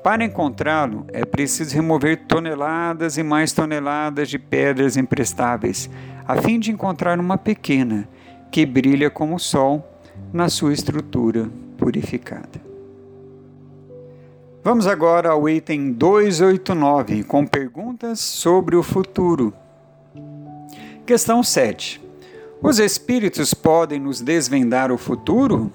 Para 0.03 0.23
encontrá-lo, 0.23 1.05
é 1.09 1.23
preciso 1.23 1.75
remover 1.75 2.25
toneladas 2.27 3.17
e 3.17 3.23
mais 3.23 3.51
toneladas 3.51 4.29
de 4.29 4.39
pedras 4.39 4.97
imprestáveis, 4.97 5.89
a 6.27 6.35
fim 6.41 6.59
de 6.59 6.71
encontrar 6.71 7.19
uma 7.19 7.37
pequena, 7.37 8.07
que 8.51 8.65
brilha 8.65 9.09
como 9.09 9.35
o 9.35 9.39
sol 9.39 9.87
na 10.33 10.49
sua 10.49 10.73
estrutura 10.73 11.49
purificada. 11.77 12.61
Vamos 14.63 14.87
agora 14.87 15.29
ao 15.29 15.47
item 15.47 15.91
289, 15.91 17.23
com 17.23 17.45
perguntas 17.45 18.19
sobre 18.19 18.75
o 18.75 18.83
futuro. 18.83 19.53
Questão 21.05 21.43
7. 21.43 22.00
Os 22.63 22.77
espíritos 22.77 23.55
podem 23.55 23.99
nos 23.99 24.21
desvendar 24.21 24.91
o 24.91 24.97
futuro? 24.97 25.71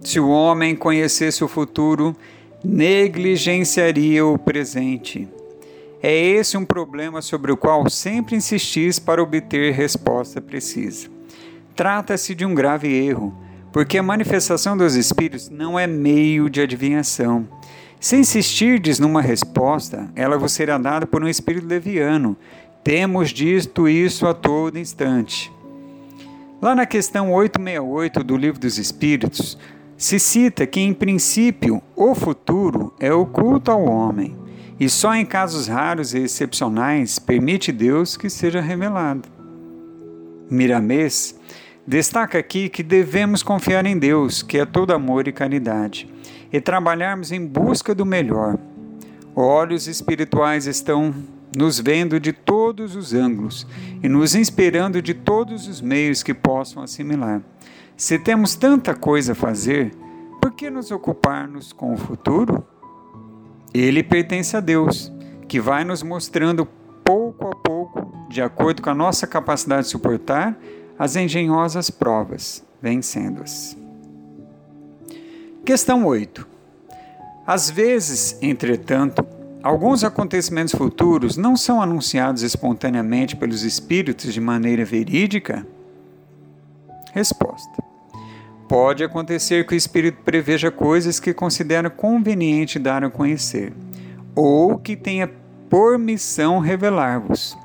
Se 0.00 0.18
o 0.18 0.30
homem 0.30 0.74
conhecesse 0.74 1.44
o 1.44 1.48
futuro, 1.48 2.16
negligenciaria 2.64 4.24
o 4.24 4.38
presente. 4.38 5.28
É 6.02 6.16
esse 6.16 6.56
um 6.56 6.64
problema 6.64 7.20
sobre 7.20 7.52
o 7.52 7.58
qual 7.58 7.90
sempre 7.90 8.34
insistis 8.34 8.98
para 8.98 9.22
obter 9.22 9.74
resposta 9.74 10.40
precisa. 10.40 11.08
Trata-se 11.76 12.34
de 12.34 12.46
um 12.46 12.54
grave 12.54 12.88
erro, 12.88 13.34
porque 13.70 13.98
a 13.98 14.02
manifestação 14.02 14.74
dos 14.74 14.94
espíritos 14.94 15.50
não 15.50 15.78
é 15.78 15.86
meio 15.86 16.48
de 16.48 16.62
adivinhação. 16.62 17.46
Se 18.00 18.16
insistirdes 18.16 18.98
numa 18.98 19.20
resposta, 19.20 20.10
ela 20.16 20.38
vos 20.38 20.52
será 20.52 20.78
dada 20.78 21.06
por 21.06 21.22
um 21.22 21.28
espírito 21.28 21.66
leviano. 21.66 22.34
Temos 22.82 23.30
dito 23.30 23.88
isso 23.88 24.26
a 24.26 24.32
todo 24.32 24.78
instante. 24.78 25.52
Lá 26.62 26.74
na 26.74 26.86
questão 26.86 27.32
868 27.32 28.24
do 28.24 28.36
Livro 28.36 28.60
dos 28.60 28.78
Espíritos, 28.78 29.58
se 29.96 30.18
cita 30.18 30.66
que, 30.66 30.80
em 30.80 30.94
princípio, 30.94 31.82
o 31.94 32.14
futuro 32.14 32.94
é 32.98 33.12
oculto 33.12 33.70
ao 33.70 33.84
homem 33.84 34.36
e 34.78 34.88
só 34.88 35.14
em 35.14 35.26
casos 35.26 35.68
raros 35.68 36.14
e 36.14 36.20
excepcionais 36.20 37.18
permite 37.18 37.70
Deus 37.70 38.16
que 38.16 38.30
seja 38.30 38.62
revelado. 38.62 39.28
Miramês 40.50 41.38
destaca 41.86 42.38
aqui 42.38 42.70
que 42.70 42.82
devemos 42.82 43.42
confiar 43.42 43.84
em 43.84 43.98
Deus, 43.98 44.42
que 44.42 44.56
é 44.56 44.64
todo 44.64 44.92
amor 44.92 45.28
e 45.28 45.32
caridade 45.32 46.08
e 46.50 46.60
trabalharmos 46.60 47.30
em 47.30 47.46
busca 47.46 47.94
do 47.94 48.06
melhor. 48.06 48.58
Olhos 49.36 49.86
espirituais 49.86 50.66
estão 50.66 51.14
nos 51.56 51.80
vendo 51.80 52.20
de 52.20 52.32
todos 52.32 52.94
os 52.94 53.12
ângulos 53.12 53.66
e 54.02 54.08
nos 54.08 54.34
inspirando 54.34 55.02
de 55.02 55.14
todos 55.14 55.66
os 55.66 55.80
meios 55.80 56.22
que 56.22 56.32
possam 56.32 56.82
assimilar. 56.82 57.42
Se 57.96 58.18
temos 58.18 58.54
tanta 58.54 58.94
coisa 58.94 59.32
a 59.32 59.34
fazer, 59.34 59.94
por 60.40 60.52
que 60.52 60.70
nos 60.70 60.90
ocuparmos 60.90 61.72
com 61.72 61.92
o 61.92 61.96
futuro? 61.96 62.64
Ele 63.74 64.02
pertence 64.02 64.56
a 64.56 64.60
Deus, 64.60 65.12
que 65.46 65.60
vai 65.60 65.84
nos 65.84 66.02
mostrando 66.02 66.66
pouco 67.04 67.48
a 67.48 67.56
pouco, 67.56 68.12
de 68.28 68.40
acordo 68.40 68.80
com 68.82 68.90
a 68.90 68.94
nossa 68.94 69.26
capacidade 69.26 69.82
de 69.84 69.88
suportar, 69.90 70.58
as 70.98 71.16
engenhosas 71.16 71.90
provas, 71.90 72.64
vencendo-as. 72.80 73.76
Questão 75.64 76.06
8. 76.06 76.46
Às 77.46 77.70
vezes, 77.70 78.38
entretanto, 78.40 79.26
alguns 79.62 80.04
acontecimentos 80.04 80.74
futuros 80.74 81.36
não 81.36 81.56
são 81.56 81.80
anunciados 81.80 82.42
espontaneamente 82.42 83.36
pelos 83.36 83.62
espíritos 83.62 84.32
de 84.32 84.40
maneira 84.40 84.84
verídica? 84.84 85.66
Resposta. 87.12 87.82
Pode 88.68 89.02
acontecer 89.02 89.66
que 89.66 89.74
o 89.74 89.76
espírito 89.76 90.22
preveja 90.24 90.70
coisas 90.70 91.18
que 91.18 91.34
considera 91.34 91.90
conveniente 91.90 92.78
dar 92.78 93.02
a 93.02 93.10
conhecer, 93.10 93.72
ou 94.34 94.78
que 94.78 94.96
tenha 94.96 95.28
por 95.68 95.98
missão 95.98 96.60
revelar-vos. 96.60 97.58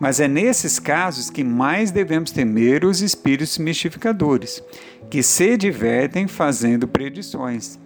Mas 0.00 0.20
é 0.20 0.28
nesses 0.28 0.78
casos 0.78 1.30
que 1.30 1.42
mais 1.42 1.90
devemos 1.90 2.30
temer 2.30 2.84
os 2.84 3.00
espíritos 3.00 3.58
mistificadores, 3.58 4.62
que 5.10 5.22
se 5.22 5.56
divertem 5.56 6.28
fazendo 6.28 6.86
predições. 6.86 7.78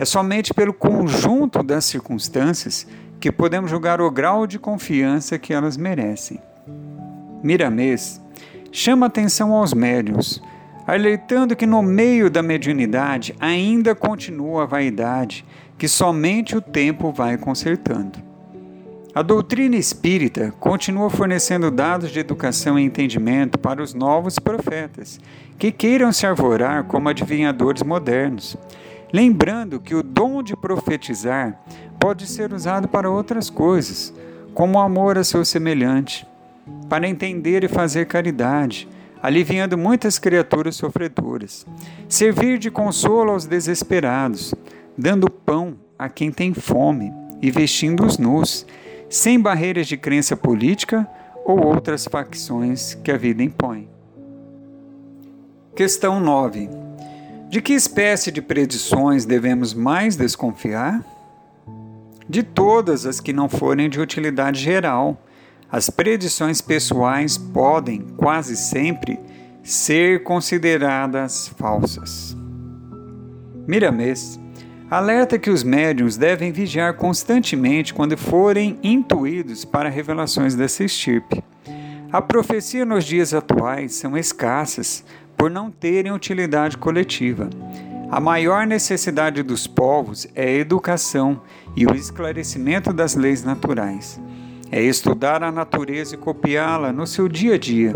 É 0.00 0.04
somente 0.04 0.54
pelo 0.54 0.72
conjunto 0.72 1.60
das 1.60 1.84
circunstâncias 1.84 2.86
que 3.18 3.32
podemos 3.32 3.68
julgar 3.68 4.00
o 4.00 4.08
grau 4.08 4.46
de 4.46 4.56
confiança 4.56 5.40
que 5.40 5.52
elas 5.52 5.76
merecem. 5.76 6.40
Miramês 7.42 8.22
chama 8.70 9.06
atenção 9.06 9.52
aos 9.52 9.74
médiuns, 9.74 10.40
alertando 10.86 11.56
que 11.56 11.66
no 11.66 11.82
meio 11.82 12.30
da 12.30 12.44
mediunidade 12.44 13.34
ainda 13.40 13.92
continua 13.92 14.62
a 14.62 14.66
vaidade, 14.66 15.44
que 15.76 15.88
somente 15.88 16.56
o 16.56 16.60
tempo 16.60 17.10
vai 17.10 17.36
consertando. 17.36 18.20
A 19.12 19.20
doutrina 19.20 19.74
espírita 19.74 20.54
continua 20.60 21.10
fornecendo 21.10 21.72
dados 21.72 22.12
de 22.12 22.20
educação 22.20 22.78
e 22.78 22.84
entendimento 22.84 23.58
para 23.58 23.82
os 23.82 23.94
novos 23.94 24.38
profetas, 24.38 25.18
que 25.58 25.72
queiram 25.72 26.12
se 26.12 26.24
arvorar 26.24 26.84
como 26.84 27.08
adivinhadores 27.08 27.82
modernos, 27.82 28.56
lembrando 29.12 29.80
que 29.80 29.94
o 29.94 30.02
dom 30.02 30.42
de 30.42 30.56
profetizar 30.56 31.60
pode 31.98 32.26
ser 32.26 32.52
usado 32.52 32.88
para 32.88 33.10
outras 33.10 33.50
coisas, 33.50 34.12
como 34.54 34.78
amor 34.78 35.18
a 35.18 35.24
seu 35.24 35.44
semelhante, 35.44 36.26
para 36.88 37.08
entender 37.08 37.64
e 37.64 37.68
fazer 37.68 38.06
caridade, 38.06 38.88
aliviando 39.22 39.76
muitas 39.76 40.18
criaturas 40.18 40.76
sofredoras, 40.76 41.66
servir 42.08 42.58
de 42.58 42.70
consolo 42.70 43.32
aos 43.32 43.46
desesperados, 43.46 44.54
dando 44.96 45.30
pão 45.30 45.76
a 45.98 46.08
quem 46.08 46.30
tem 46.30 46.54
fome 46.54 47.12
e 47.42 47.50
vestindo 47.50 48.04
os 48.04 48.18
nus 48.18 48.66
sem 49.08 49.40
barreiras 49.40 49.86
de 49.86 49.96
crença 49.96 50.36
política 50.36 51.08
ou 51.44 51.64
outras 51.64 52.04
facções 52.04 52.94
que 52.94 53.10
a 53.10 53.16
vida 53.16 53.42
impõe. 53.42 53.88
Questão 55.74 56.20
9. 56.20 56.87
De 57.48 57.62
que 57.62 57.72
espécie 57.72 58.30
de 58.30 58.42
predições 58.42 59.24
devemos 59.24 59.72
mais 59.72 60.16
desconfiar? 60.16 61.02
De 62.28 62.42
todas 62.42 63.06
as 63.06 63.20
que 63.20 63.32
não 63.32 63.48
forem 63.48 63.88
de 63.88 63.98
utilidade 63.98 64.60
geral. 64.60 65.24
As 65.70 65.88
predições 65.88 66.60
pessoais 66.60 67.38
podem, 67.38 68.02
quase 68.18 68.54
sempre, 68.54 69.18
ser 69.62 70.22
consideradas 70.24 71.48
falsas. 71.56 72.36
Miramês 73.66 74.38
alerta 74.90 75.38
que 75.38 75.50
os 75.50 75.62
médiums 75.62 76.18
devem 76.18 76.52
vigiar 76.52 76.94
constantemente 76.94 77.94
quando 77.94 78.16
forem 78.16 78.78
intuídos 78.82 79.64
para 79.64 79.88
revelações 79.88 80.54
dessa 80.54 80.84
estirpe. 80.84 81.42
A 82.10 82.22
profecia 82.22 82.86
nos 82.86 83.04
dias 83.04 83.34
atuais 83.34 83.94
são 83.94 84.16
escassas 84.16 85.04
por 85.38 85.48
não 85.48 85.70
terem 85.70 86.12
utilidade 86.12 86.76
coletiva. 86.76 87.48
A 88.10 88.18
maior 88.20 88.66
necessidade 88.66 89.42
dos 89.42 89.66
povos 89.66 90.26
é 90.34 90.44
a 90.44 90.52
educação 90.52 91.42
e 91.76 91.86
o 91.86 91.94
esclarecimento 91.94 92.92
das 92.92 93.14
leis 93.14 93.44
naturais. 93.44 94.20
É 94.72 94.82
estudar 94.82 95.42
a 95.42 95.52
natureza 95.52 96.14
e 96.14 96.18
copiá-la 96.18 96.92
no 96.92 97.06
seu 97.06 97.28
dia 97.28 97.54
a 97.54 97.58
dia, 97.58 97.94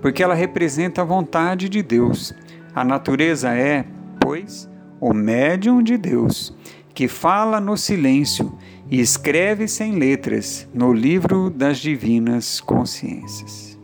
porque 0.00 0.22
ela 0.22 0.34
representa 0.34 1.02
a 1.02 1.04
vontade 1.04 1.68
de 1.68 1.82
Deus. 1.82 2.32
A 2.74 2.84
natureza 2.84 3.54
é, 3.54 3.84
pois, 4.20 4.68
o 5.00 5.12
médium 5.12 5.82
de 5.82 5.96
Deus, 5.96 6.54
que 6.94 7.08
fala 7.08 7.58
no 7.58 7.76
silêncio 7.76 8.56
e 8.90 9.00
escreve 9.00 9.66
sem 9.66 9.98
letras 9.98 10.68
no 10.72 10.92
livro 10.92 11.50
das 11.50 11.78
divinas 11.78 12.60
consciências. 12.60 13.78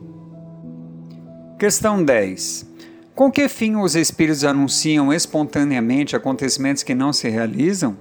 Questão 1.59 2.03
10. 2.03 2.70
Com 3.21 3.31
que 3.31 3.51
fim 3.51 3.77
os 3.77 3.95
espíritos 3.95 4.45
anunciam 4.45 5.13
espontaneamente 5.13 6.17
acontecimentos 6.17 6.83
que 6.83 6.95
não 6.95 7.13
se 7.13 7.29
realizam? 7.29 7.95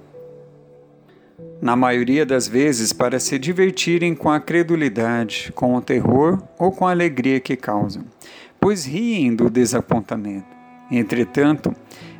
Na 1.60 1.76
maioria 1.76 2.24
das 2.24 2.48
vezes, 2.48 2.90
para 2.90 3.20
se 3.20 3.38
divertirem 3.38 4.14
com 4.14 4.30
a 4.30 4.40
credulidade, 4.40 5.52
com 5.54 5.74
o 5.74 5.82
terror 5.82 6.42
ou 6.58 6.72
com 6.72 6.86
a 6.86 6.92
alegria 6.92 7.38
que 7.38 7.54
causam, 7.54 8.04
pois 8.58 8.86
riem 8.86 9.36
do 9.36 9.50
desapontamento. 9.50 10.48
Entretanto, 10.90 11.76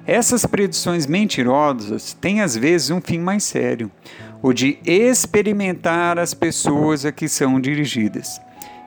essas 0.07 0.45
predições 0.45 1.07
mentirosas 1.07 2.13
têm 2.13 2.43
às 2.43 2.55
vezes 2.55 2.91
um 2.91 3.01
fim 3.01 3.19
mais 3.19 3.45
sério, 3.45 3.91
o 4.43 4.53
de 4.53 4.79
experimentar 4.85 6.19
as 6.19 6.35
pessoas 6.35 7.07
a 7.07 7.13
que 7.13 7.31
são 7.31 7.59
dirigidas, 7.59 8.39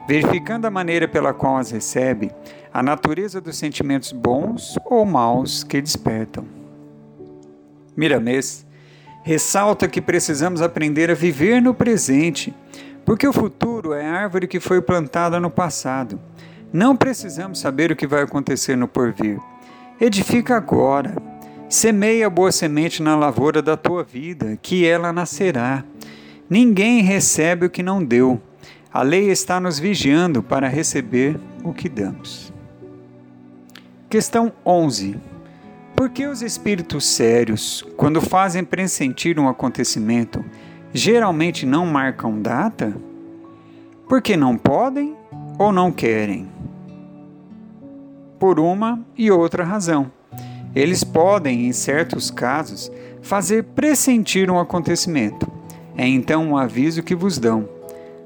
verificando 0.08 0.66
a 0.66 0.70
maneira 0.70 1.08
pela 1.08 1.34
qual 1.34 1.58
as 1.58 1.72
recebe, 1.72 2.30
a 2.74 2.82
natureza 2.82 3.40
dos 3.40 3.56
sentimentos 3.56 4.12
bons 4.12 4.76
ou 4.84 5.06
maus 5.06 5.64
que 5.64 5.80
despertam. 5.80 6.44
Miramês 7.96 8.66
ressalta 9.22 9.88
que 9.88 10.02
precisamos 10.02 10.60
aprender 10.60 11.12
a 11.12 11.14
viver 11.14 11.62
no 11.62 11.74
presente, 11.74 12.54
porque 13.06 13.28
o 13.28 13.32
futuro 13.32 13.94
é 13.94 14.06
árvore 14.06 14.48
que 14.48 14.60
foi 14.60 14.82
plantada 14.82 15.40
no 15.40 15.52
passado. 15.52 16.20
Não 16.74 16.96
precisamos 16.96 17.60
saber 17.60 17.92
o 17.92 17.96
que 17.96 18.08
vai 18.08 18.24
acontecer 18.24 18.76
no 18.76 18.88
porvir. 18.88 19.40
Edifica 20.02 20.58
agora. 20.58 21.16
Semeia 21.70 22.30
boa 22.30 22.52
semente 22.52 23.02
na 23.02 23.16
lavoura 23.16 23.62
da 23.62 23.78
tua 23.78 24.04
vida, 24.04 24.58
que 24.62 24.86
ela 24.86 25.14
nascerá. 25.14 25.84
Ninguém 26.50 27.02
recebe 27.02 27.68
o 27.68 27.70
que 27.70 27.84
não 27.84 28.04
deu. 28.04 28.42
A 28.92 29.02
lei 29.02 29.30
está 29.30 29.60
nos 29.60 29.80
vigiando 29.80 30.44
para 30.44 30.68
receber 30.68 31.40
o 31.64 31.74
que 31.74 31.88
damos. 31.88 32.53
Questão 34.14 34.54
11. 34.64 35.16
Por 35.96 36.08
que 36.08 36.28
os 36.28 36.44
espíritos 36.44 37.04
sérios, 37.04 37.84
quando 37.98 38.22
fazem 38.22 38.64
pressentir 38.64 39.40
um 39.40 39.50
acontecimento, 39.50 40.46
geralmente 40.94 41.66
não 41.66 41.88
marcam 41.88 42.40
data? 42.40 42.96
Porque 44.08 44.38
não 44.38 44.56
podem 44.56 45.18
ou 45.58 45.74
não 45.74 45.92
querem? 45.92 46.48
por 48.38 48.60
uma 48.60 49.04
e 49.18 49.32
outra 49.32 49.64
razão. 49.64 50.12
Eles 50.76 51.04
podem, 51.04 51.66
em 51.66 51.74
certos 51.74 52.30
casos, 52.30 52.92
fazer 53.20 53.64
pressentir 53.64 54.52
um 54.52 54.60
acontecimento. 54.60 55.52
É 55.98 56.08
então 56.08 56.50
um 56.50 56.56
aviso 56.56 57.02
que 57.02 57.16
vos 57.16 57.40
dão. 57.40 57.68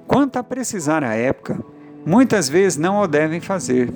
Quanto 0.06 0.36
a 0.36 0.43
precisar 0.43 1.02
a 1.02 1.13
época, 1.13 1.63
muitas 2.06 2.50
vezes 2.50 2.78
não 2.78 3.00
o 3.00 3.08
devem 3.08 3.39
fazer. 3.39 3.89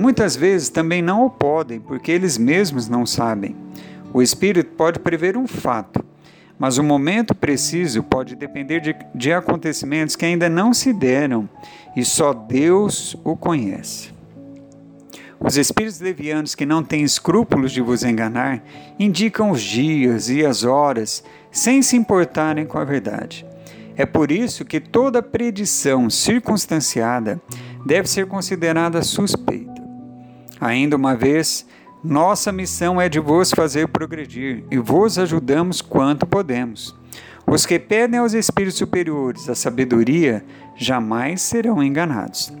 Muitas 0.00 0.34
vezes 0.34 0.70
também 0.70 1.02
não 1.02 1.26
o 1.26 1.30
podem, 1.30 1.78
porque 1.78 2.10
eles 2.10 2.38
mesmos 2.38 2.88
não 2.88 3.04
sabem. 3.04 3.54
O 4.14 4.22
espírito 4.22 4.72
pode 4.74 4.98
prever 4.98 5.36
um 5.36 5.46
fato, 5.46 6.02
mas 6.58 6.78
o 6.78 6.82
momento 6.82 7.34
preciso 7.34 8.02
pode 8.02 8.34
depender 8.34 8.80
de, 8.80 8.96
de 9.14 9.30
acontecimentos 9.30 10.16
que 10.16 10.24
ainda 10.24 10.48
não 10.48 10.72
se 10.72 10.94
deram 10.94 11.46
e 11.94 12.02
só 12.02 12.32
Deus 12.32 13.14
o 13.22 13.36
conhece. 13.36 14.08
Os 15.38 15.58
espíritos 15.58 16.00
levianos 16.00 16.54
que 16.54 16.64
não 16.64 16.82
têm 16.82 17.02
escrúpulos 17.02 17.70
de 17.70 17.82
vos 17.82 18.02
enganar 18.02 18.64
indicam 18.98 19.50
os 19.50 19.60
dias 19.60 20.30
e 20.30 20.46
as 20.46 20.64
horas 20.64 21.22
sem 21.52 21.82
se 21.82 21.94
importarem 21.94 22.64
com 22.64 22.78
a 22.78 22.84
verdade. 22.84 23.44
É 23.94 24.06
por 24.06 24.32
isso 24.32 24.64
que 24.64 24.80
toda 24.80 25.22
predição 25.22 26.08
circunstanciada 26.08 27.38
deve 27.84 28.08
ser 28.08 28.26
considerada 28.26 29.02
suspeita. 29.02 29.69
Ainda 30.60 30.96
uma 30.96 31.16
vez, 31.16 31.66
nossa 32.04 32.52
missão 32.52 33.00
é 33.00 33.08
de 33.08 33.18
vos 33.18 33.50
fazer 33.50 33.88
progredir 33.88 34.64
e 34.70 34.76
vos 34.76 35.18
ajudamos 35.18 35.80
quanto 35.80 36.26
podemos. 36.26 36.94
Os 37.46 37.64
que 37.64 37.78
pedem 37.78 38.20
aos 38.20 38.34
espíritos 38.34 38.78
superiores 38.78 39.48
a 39.48 39.54
sabedoria 39.54 40.44
jamais 40.76 41.40
serão 41.42 41.82
enganados. 41.82 42.52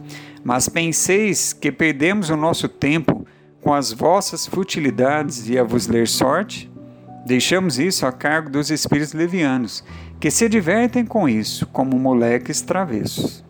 Mas 0.42 0.68
penseis 0.68 1.52
que 1.52 1.70
perdemos 1.70 2.30
o 2.30 2.36
nosso 2.36 2.68
tempo 2.68 3.26
com 3.60 3.74
as 3.74 3.92
vossas 3.92 4.46
futilidades 4.46 5.48
e 5.48 5.58
a 5.58 5.62
vos 5.62 5.86
ler 5.86 6.08
sorte? 6.08 6.70
Deixamos 7.26 7.78
isso 7.78 8.06
a 8.06 8.12
cargo 8.12 8.48
dos 8.48 8.70
espíritos 8.70 9.12
levianos, 9.12 9.84
que 10.18 10.30
se 10.30 10.48
divertem 10.48 11.04
com 11.04 11.28
isso, 11.28 11.66
como 11.66 11.98
moleques 11.98 12.62
travessos. 12.62 13.44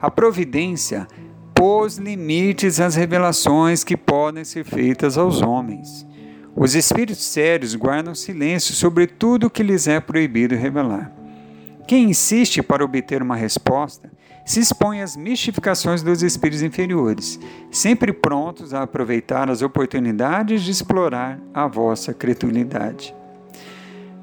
A 0.00 0.10
providência 0.10 1.06
pôs 1.56 1.96
limites 1.96 2.78
às 2.78 2.94
revelações 2.94 3.82
que 3.82 3.96
podem 3.96 4.44
ser 4.44 4.62
feitas 4.62 5.16
aos 5.16 5.40
homens. 5.40 6.06
Os 6.54 6.74
espíritos 6.74 7.24
sérios 7.24 7.74
guardam 7.74 8.14
silêncio 8.14 8.74
sobre 8.74 9.06
tudo 9.06 9.46
o 9.46 9.50
que 9.50 9.62
lhes 9.62 9.88
é 9.88 9.98
proibido 9.98 10.54
revelar. 10.54 11.10
Quem 11.88 12.10
insiste 12.10 12.62
para 12.62 12.84
obter 12.84 13.22
uma 13.22 13.36
resposta 13.36 14.10
se 14.44 14.60
expõe 14.60 15.00
às 15.00 15.16
mistificações 15.16 16.02
dos 16.02 16.22
espíritos 16.22 16.62
inferiores, 16.62 17.40
sempre 17.70 18.12
prontos 18.12 18.74
a 18.74 18.82
aproveitar 18.82 19.50
as 19.50 19.62
oportunidades 19.62 20.62
de 20.62 20.70
explorar 20.70 21.40
a 21.54 21.66
vossa 21.66 22.12
credulidade. 22.12 23.14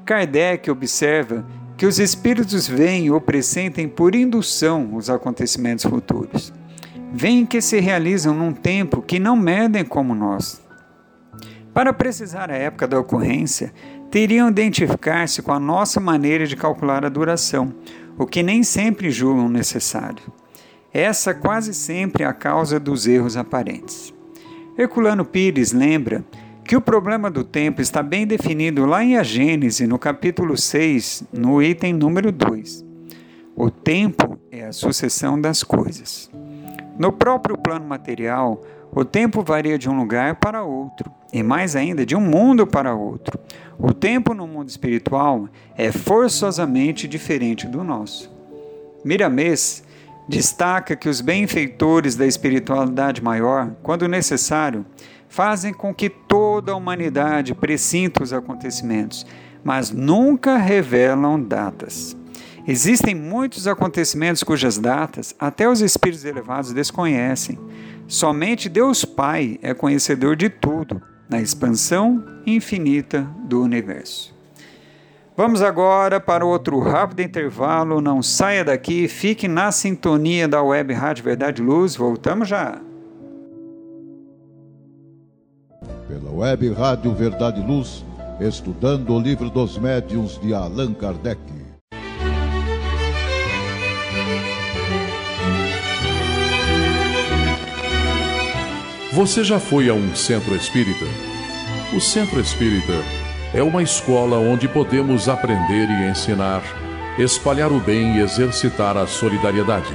Kardec 0.04 0.70
observa 0.70 1.44
que 1.76 1.84
os 1.84 1.98
espíritos 1.98 2.68
veem 2.68 3.10
ou 3.10 3.20
pressentem 3.20 3.88
por 3.88 4.14
indução 4.14 4.94
os 4.94 5.10
acontecimentos 5.10 5.84
futuros. 5.84 6.52
Veem 7.16 7.46
que 7.46 7.60
se 7.60 7.78
realizam 7.78 8.34
num 8.34 8.52
tempo 8.52 9.00
que 9.00 9.20
não 9.20 9.36
medem 9.36 9.84
como 9.84 10.16
nós. 10.16 10.60
Para 11.72 11.92
precisar 11.92 12.50
a 12.50 12.56
época 12.56 12.88
da 12.88 12.98
ocorrência, 12.98 13.72
teriam 14.10 14.48
identificar-se 14.48 15.40
com 15.40 15.52
a 15.52 15.60
nossa 15.60 16.00
maneira 16.00 16.44
de 16.44 16.56
calcular 16.56 17.04
a 17.04 17.08
duração, 17.08 17.72
o 18.18 18.26
que 18.26 18.42
nem 18.42 18.64
sempre 18.64 19.12
julgam 19.12 19.48
necessário. 19.48 20.24
Essa 20.92 21.32
quase 21.32 21.72
sempre 21.72 22.24
é 22.24 22.26
a 22.26 22.32
causa 22.32 22.80
dos 22.80 23.06
erros 23.06 23.36
aparentes. 23.36 24.12
Herculano 24.76 25.24
Pires 25.24 25.70
lembra 25.72 26.24
que 26.64 26.76
o 26.76 26.80
problema 26.80 27.30
do 27.30 27.44
tempo 27.44 27.80
está 27.80 28.02
bem 28.02 28.26
definido 28.26 28.84
lá 28.86 29.04
em 29.04 29.16
A 29.16 29.22
Gênese, 29.22 29.86
no 29.86 30.00
capítulo 30.00 30.56
6, 30.56 31.22
no 31.32 31.62
item 31.62 31.92
número 31.92 32.32
2. 32.32 32.84
O 33.54 33.70
tempo 33.70 34.36
é 34.50 34.64
a 34.64 34.72
sucessão 34.72 35.40
das 35.40 35.62
coisas. 35.62 36.28
No 36.98 37.12
próprio 37.12 37.58
plano 37.58 37.86
material, 37.86 38.60
o 38.92 39.04
tempo 39.04 39.42
varia 39.42 39.76
de 39.76 39.88
um 39.88 39.98
lugar 39.98 40.36
para 40.36 40.62
outro, 40.62 41.10
e 41.32 41.42
mais 41.42 41.74
ainda 41.74 42.06
de 42.06 42.14
um 42.14 42.20
mundo 42.20 42.66
para 42.66 42.94
outro. 42.94 43.38
O 43.76 43.92
tempo 43.92 44.32
no 44.32 44.46
mundo 44.46 44.68
espiritual 44.68 45.48
é 45.76 45.90
forçosamente 45.90 47.08
diferente 47.08 47.66
do 47.66 47.82
nosso. 47.82 48.32
Miramês 49.04 49.82
destaca 50.28 50.94
que 50.94 51.08
os 51.08 51.20
benfeitores 51.20 52.14
da 52.14 52.26
espiritualidade 52.26 53.22
maior, 53.22 53.72
quando 53.82 54.08
necessário, 54.08 54.86
fazem 55.28 55.74
com 55.74 55.92
que 55.92 56.08
toda 56.08 56.70
a 56.70 56.76
humanidade 56.76 57.54
presinta 57.54 58.22
os 58.22 58.32
acontecimentos, 58.32 59.26
mas 59.64 59.90
nunca 59.90 60.56
revelam 60.56 61.42
datas. 61.42 62.16
Existem 62.66 63.14
muitos 63.14 63.66
acontecimentos 63.66 64.42
cujas 64.42 64.78
datas 64.78 65.34
até 65.38 65.68
os 65.68 65.82
espíritos 65.82 66.24
elevados 66.24 66.72
desconhecem. 66.72 67.58
Somente 68.08 68.70
Deus 68.70 69.04
Pai 69.04 69.58
é 69.60 69.74
conhecedor 69.74 70.34
de 70.34 70.48
tudo 70.48 71.00
na 71.28 71.42
expansão 71.42 72.24
infinita 72.46 73.28
do 73.46 73.62
universo. 73.62 74.34
Vamos 75.36 75.60
agora 75.60 76.20
para 76.20 76.46
outro 76.46 76.78
rápido 76.78 77.20
intervalo. 77.20 78.00
Não 78.00 78.22
saia 78.22 78.64
daqui, 78.64 79.08
fique 79.08 79.46
na 79.48 79.70
sintonia 79.70 80.48
da 80.48 80.62
Web 80.62 80.94
Rádio 80.94 81.24
Verdade 81.24 81.60
Luz. 81.60 81.96
Voltamos 81.96 82.48
já. 82.48 82.80
Pela 86.08 86.30
Web 86.30 86.72
Rádio 86.72 87.12
Verdade 87.14 87.60
Luz, 87.60 88.04
estudando 88.40 89.12
o 89.12 89.20
livro 89.20 89.50
dos 89.50 89.76
médiuns 89.76 90.40
de 90.40 90.54
Allan 90.54 90.94
Kardec. 90.94 91.63
Você 99.14 99.44
já 99.44 99.60
foi 99.60 99.88
a 99.88 99.94
um 99.94 100.12
centro 100.16 100.56
espírita? 100.56 101.04
O 101.92 102.00
centro 102.00 102.40
espírita 102.40 102.92
é 103.54 103.62
uma 103.62 103.80
escola 103.80 104.38
onde 104.38 104.66
podemos 104.66 105.28
aprender 105.28 105.88
e 105.88 106.10
ensinar, 106.10 106.60
espalhar 107.16 107.70
o 107.70 107.78
bem 107.78 108.16
e 108.16 108.20
exercitar 108.20 108.96
a 108.96 109.06
solidariedade. 109.06 109.94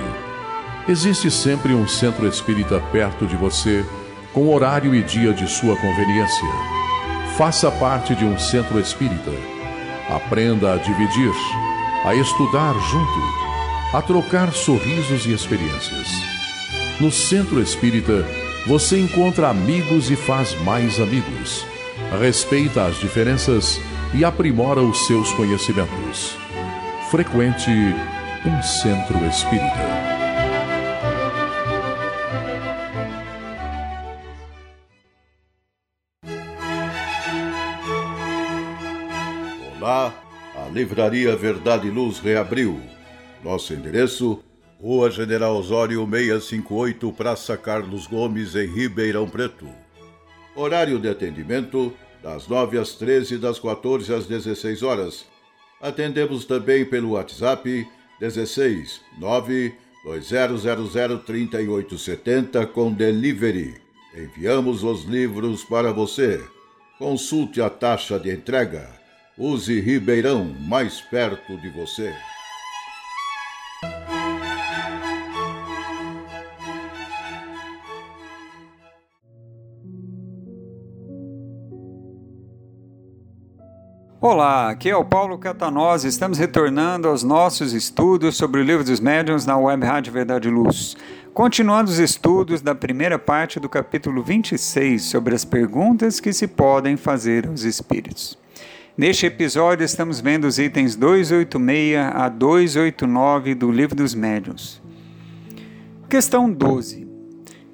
Existe 0.88 1.30
sempre 1.30 1.74
um 1.74 1.86
centro 1.86 2.26
espírita 2.26 2.80
perto 2.94 3.28
de 3.28 3.36
você, 3.36 3.86
com 4.32 4.54
horário 4.54 4.96
e 4.96 5.04
dia 5.04 5.34
de 5.34 5.50
sua 5.50 5.76
conveniência. 5.76 6.48
Faça 7.38 7.70
parte 7.70 8.16
de 8.16 8.24
um 8.24 8.40
centro 8.40 8.80
espírita. 8.80 9.34
Aprenda 10.10 10.76
a 10.76 10.78
dividir, 10.78 11.34
a 12.06 12.16
estudar 12.16 12.74
junto, 12.90 13.98
a 13.98 14.02
trocar 14.02 14.54
sorrisos 14.54 15.26
e 15.26 15.34
experiências. 15.34 16.08
No 17.02 17.12
centro 17.12 17.62
espírita, 17.62 18.26
você 18.70 19.00
encontra 19.00 19.50
amigos 19.50 20.12
e 20.12 20.16
faz 20.16 20.54
mais 20.62 21.00
amigos. 21.00 21.66
Respeita 22.22 22.86
as 22.86 23.00
diferenças 23.00 23.82
e 24.14 24.24
aprimora 24.24 24.80
os 24.80 25.08
seus 25.08 25.34
conhecimentos. 25.34 26.38
Frequente 27.10 27.72
um 28.46 28.62
centro 28.62 29.26
espírita. 29.26 29.74
Olá, 39.80 40.14
a 40.56 40.70
Livraria 40.70 41.36
Verdade 41.36 41.88
e 41.88 41.90
Luz 41.90 42.20
reabriu. 42.20 42.80
Nosso 43.44 43.74
endereço 43.74 44.44
Rua 44.82 45.12
General 45.12 45.58
Osório 45.58 46.08
658, 46.10 47.12
Praça 47.12 47.58
Carlos 47.58 48.08
Gomes, 48.08 48.56
em 48.56 48.66
Ribeirão 48.66 49.28
Preto. 49.28 49.68
Horário 50.56 50.98
de 50.98 51.10
atendimento 51.10 51.94
das 52.24 52.48
9 52.48 52.78
às 52.78 52.94
13 52.94 53.36
e 53.36 53.38
das 53.38 53.60
14 53.60 54.14
às 54.14 54.26
16 54.26 54.82
horas. 54.82 55.26
Atendemos 55.82 56.46
também 56.46 56.86
pelo 56.86 57.12
WhatsApp 57.12 57.86
16 58.22 59.02
9 59.18 59.76
2000 60.06 61.20
3870 61.26 62.66
com 62.68 62.94
delivery. 62.94 63.76
Enviamos 64.16 64.82
os 64.82 65.04
livros 65.04 65.62
para 65.62 65.92
você. 65.92 66.42
Consulte 66.98 67.62
a 67.62 67.70
taxa 67.70 68.18
de 68.18 68.32
entrega. 68.32 68.90
Use 69.38 69.78
Ribeirão 69.82 70.46
mais 70.46 71.02
perto 71.02 71.58
de 71.58 71.70
você. 71.70 72.16
Olá, 84.22 84.70
aqui 84.70 84.90
é 84.90 84.98
o 84.98 85.06
Paulo 85.06 85.38
Catanós. 85.38 86.04
Estamos 86.04 86.38
retornando 86.38 87.08
aos 87.08 87.24
nossos 87.24 87.72
estudos 87.72 88.36
sobre 88.36 88.60
o 88.60 88.64
livro 88.66 88.84
dos 88.84 89.00
médiuns 89.00 89.46
na 89.46 89.58
Web 89.58 89.86
Rádio 89.86 90.12
Verdade 90.12 90.50
Luz. 90.50 90.98
Continuando 91.34 91.90
os 91.90 92.00
estudos 92.00 92.62
da 92.62 92.76
primeira 92.76 93.18
parte 93.18 93.62
do 93.62 93.70
capítulo 93.70 94.22
26 94.22 95.04
sobre 95.04 95.34
as 95.34 95.46
perguntas 95.46 96.20
que 96.20 96.34
se 96.34 96.48
podem 96.48 96.98
fazer 96.98 97.48
aos 97.48 97.62
espíritos. 97.62 98.38
Neste 98.98 99.26
episódio, 99.26 99.86
estamos 99.86 100.20
vendo 100.20 100.44
os 100.48 100.60
itens 100.60 100.98
286 100.98 101.96
a 102.14 102.28
289 102.28 103.56
do 103.56 103.72
livro 103.72 103.96
dos 103.96 104.14
médiuns. 104.14 104.82
Questão 106.10 106.52
12. 106.52 107.08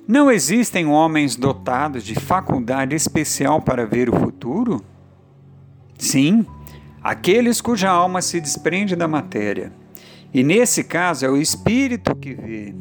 Não 0.08 0.30
existem 0.30 0.86
homens 0.86 1.36
dotados 1.36 2.04
de 2.04 2.14
faculdade 2.14 2.96
especial 2.96 3.64
para 3.64 3.88
ver 3.88 4.12
o 4.12 4.20
futuro? 4.20 4.86
Sim, 5.98 6.46
aqueles 7.04 7.62
cuja 7.62 7.89
alma 7.89 8.22
se 8.22 8.39
desprende 8.39 8.96
da 8.96 9.08
matéria. 9.08 9.72
E 10.34 10.43
nesse 10.43 10.84
caso 10.84 11.26
é 11.26 11.30
o 11.30 11.38
espírito 11.38 12.16
que 12.16 12.34
vê. 12.34 12.74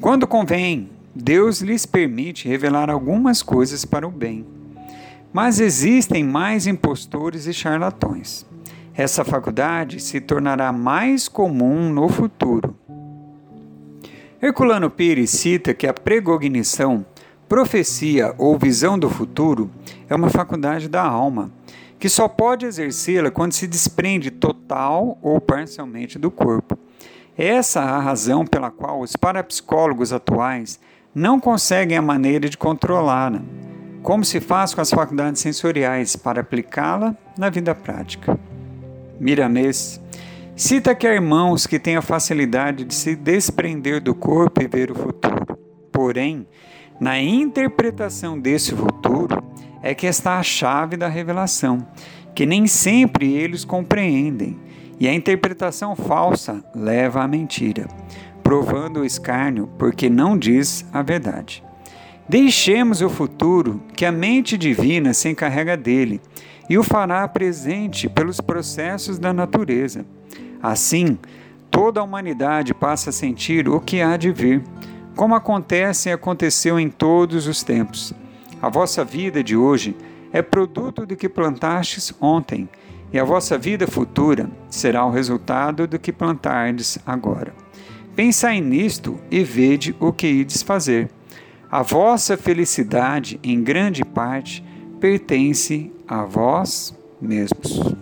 Quando 0.00 0.26
convém, 0.26 0.90
Deus 1.14 1.60
lhes 1.62 1.86
permite 1.86 2.46
revelar 2.46 2.90
algumas 2.90 3.42
coisas 3.42 3.84
para 3.84 4.06
o 4.06 4.10
bem. 4.10 4.44
Mas 5.32 5.60
existem 5.60 6.22
mais 6.22 6.66
impostores 6.66 7.46
e 7.46 7.52
charlatões. 7.54 8.46
Essa 8.94 9.24
faculdade 9.24 10.00
se 10.00 10.20
tornará 10.20 10.72
mais 10.72 11.28
comum 11.28 11.90
no 11.90 12.08
futuro. 12.08 12.76
Herculano 14.40 14.90
Pires 14.90 15.30
cita 15.30 15.72
que 15.72 15.86
a 15.86 15.94
pregognição, 15.94 17.04
profecia 17.48 18.34
ou 18.36 18.58
visão 18.58 18.98
do 18.98 19.08
futuro 19.08 19.70
é 20.08 20.14
uma 20.14 20.28
faculdade 20.28 20.88
da 20.88 21.02
alma, 21.02 21.50
que 21.98 22.08
só 22.08 22.28
pode 22.28 22.66
exercê-la 22.66 23.30
quando 23.30 23.52
se 23.52 23.66
desprende 23.66 24.30
total 24.30 25.18
ou 25.22 25.40
parcialmente 25.40 26.18
do 26.18 26.30
corpo. 26.30 26.78
Essa 27.36 27.80
é 27.80 27.84
a 27.84 27.98
razão 27.98 28.46
pela 28.46 28.70
qual 28.70 29.00
os 29.00 29.14
parapsicólogos 29.14 30.12
atuais 30.12 30.80
não 31.14 31.40
conseguem 31.40 31.96
a 31.96 32.02
maneira 32.02 32.48
de 32.48 32.56
controlá-la, 32.56 33.40
como 34.02 34.24
se 34.24 34.40
faz 34.40 34.74
com 34.74 34.80
as 34.80 34.90
faculdades 34.90 35.40
sensoriais 35.40 36.16
para 36.16 36.40
aplicá-la 36.40 37.16
na 37.36 37.50
vida 37.50 37.74
prática. 37.74 38.38
Miramês 39.18 40.00
cita 40.54 40.94
que 40.94 41.06
há 41.06 41.14
irmãos 41.14 41.66
que 41.66 41.78
têm 41.78 41.96
a 41.96 42.02
facilidade 42.02 42.84
de 42.84 42.94
se 42.94 43.14
desprender 43.14 44.00
do 44.00 44.14
corpo 44.14 44.62
e 44.62 44.66
ver 44.66 44.90
o 44.90 44.94
futuro. 44.94 45.58
Porém, 45.92 46.46
na 46.98 47.20
interpretação 47.20 48.38
desse 48.38 48.74
futuro 48.74 49.42
é 49.86 49.94
que 49.94 50.06
está 50.08 50.38
a 50.38 50.42
chave 50.42 50.96
da 50.96 51.06
revelação, 51.06 51.86
que 52.34 52.44
nem 52.44 52.66
sempre 52.66 53.32
eles 53.32 53.64
compreendem, 53.64 54.58
e 54.98 55.06
a 55.06 55.14
interpretação 55.14 55.94
falsa 55.94 56.64
leva 56.74 57.22
à 57.22 57.28
mentira, 57.28 57.86
provando 58.42 59.00
o 59.00 59.04
escárnio 59.04 59.68
porque 59.78 60.10
não 60.10 60.36
diz 60.36 60.84
a 60.92 61.02
verdade. 61.02 61.62
Deixemos 62.28 63.00
o 63.00 63.08
futuro 63.08 63.80
que 63.94 64.04
a 64.04 64.10
mente 64.10 64.58
divina 64.58 65.14
se 65.14 65.28
encarrega 65.28 65.76
dele 65.76 66.20
e 66.68 66.76
o 66.76 66.82
fará 66.82 67.28
presente 67.28 68.08
pelos 68.08 68.40
processos 68.40 69.20
da 69.20 69.32
natureza. 69.32 70.04
Assim, 70.60 71.16
toda 71.70 72.00
a 72.00 72.02
humanidade 72.02 72.74
passa 72.74 73.10
a 73.10 73.12
sentir 73.12 73.68
o 73.68 73.78
que 73.78 74.02
há 74.02 74.16
de 74.16 74.32
vir, 74.32 74.64
como 75.14 75.36
acontece 75.36 76.08
e 76.08 76.12
aconteceu 76.12 76.80
em 76.80 76.88
todos 76.88 77.46
os 77.46 77.62
tempos. 77.62 78.12
A 78.60 78.68
vossa 78.68 79.04
vida 79.04 79.44
de 79.44 79.56
hoje 79.56 79.96
é 80.32 80.40
produto 80.40 81.04
do 81.04 81.14
que 81.14 81.28
plantastes 81.28 82.12
ontem, 82.20 82.68
e 83.12 83.18
a 83.18 83.24
vossa 83.24 83.56
vida 83.56 83.86
futura 83.86 84.50
será 84.68 85.04
o 85.04 85.10
resultado 85.10 85.86
do 85.86 85.98
que 85.98 86.12
plantardes 86.12 86.98
agora. 87.06 87.54
Pensai 88.14 88.60
nisto 88.60 89.20
e 89.30 89.44
vede 89.44 89.94
o 90.00 90.12
que 90.12 90.26
ides 90.26 90.62
fazer. 90.62 91.10
A 91.70 91.82
vossa 91.82 92.36
felicidade, 92.36 93.38
em 93.42 93.62
grande 93.62 94.04
parte, 94.04 94.64
pertence 94.98 95.92
a 96.08 96.24
vós 96.24 96.96
mesmos. 97.20 97.94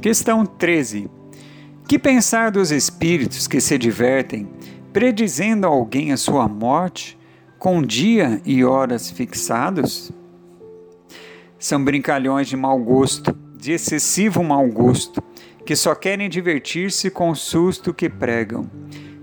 Questão 0.00 0.46
13. 0.46 1.10
Que 1.88 1.98
pensar 1.98 2.52
dos 2.52 2.70
espíritos 2.70 3.48
que 3.48 3.60
se 3.60 3.76
divertem, 3.76 4.48
predizendo 4.92 5.66
a 5.66 5.70
alguém 5.70 6.12
a 6.12 6.16
sua 6.16 6.46
morte, 6.46 7.17
com 7.58 7.82
dia 7.82 8.40
e 8.44 8.64
horas 8.64 9.10
fixados? 9.10 10.12
São 11.58 11.82
brincalhões 11.82 12.46
de 12.46 12.56
mau 12.56 12.78
gosto, 12.78 13.36
de 13.56 13.72
excessivo 13.72 14.44
mau 14.44 14.66
gosto, 14.68 15.22
que 15.66 15.74
só 15.74 15.94
querem 15.94 16.28
divertir-se 16.28 17.10
com 17.10 17.30
o 17.30 17.34
susto 17.34 17.92
que 17.92 18.08
pregam. 18.08 18.70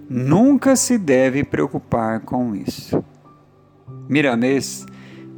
Nunca 0.10 0.76
se 0.76 0.98
deve 0.98 1.44
preocupar 1.44 2.20
com 2.20 2.54
isso. 2.54 3.04
Miramês 4.08 4.86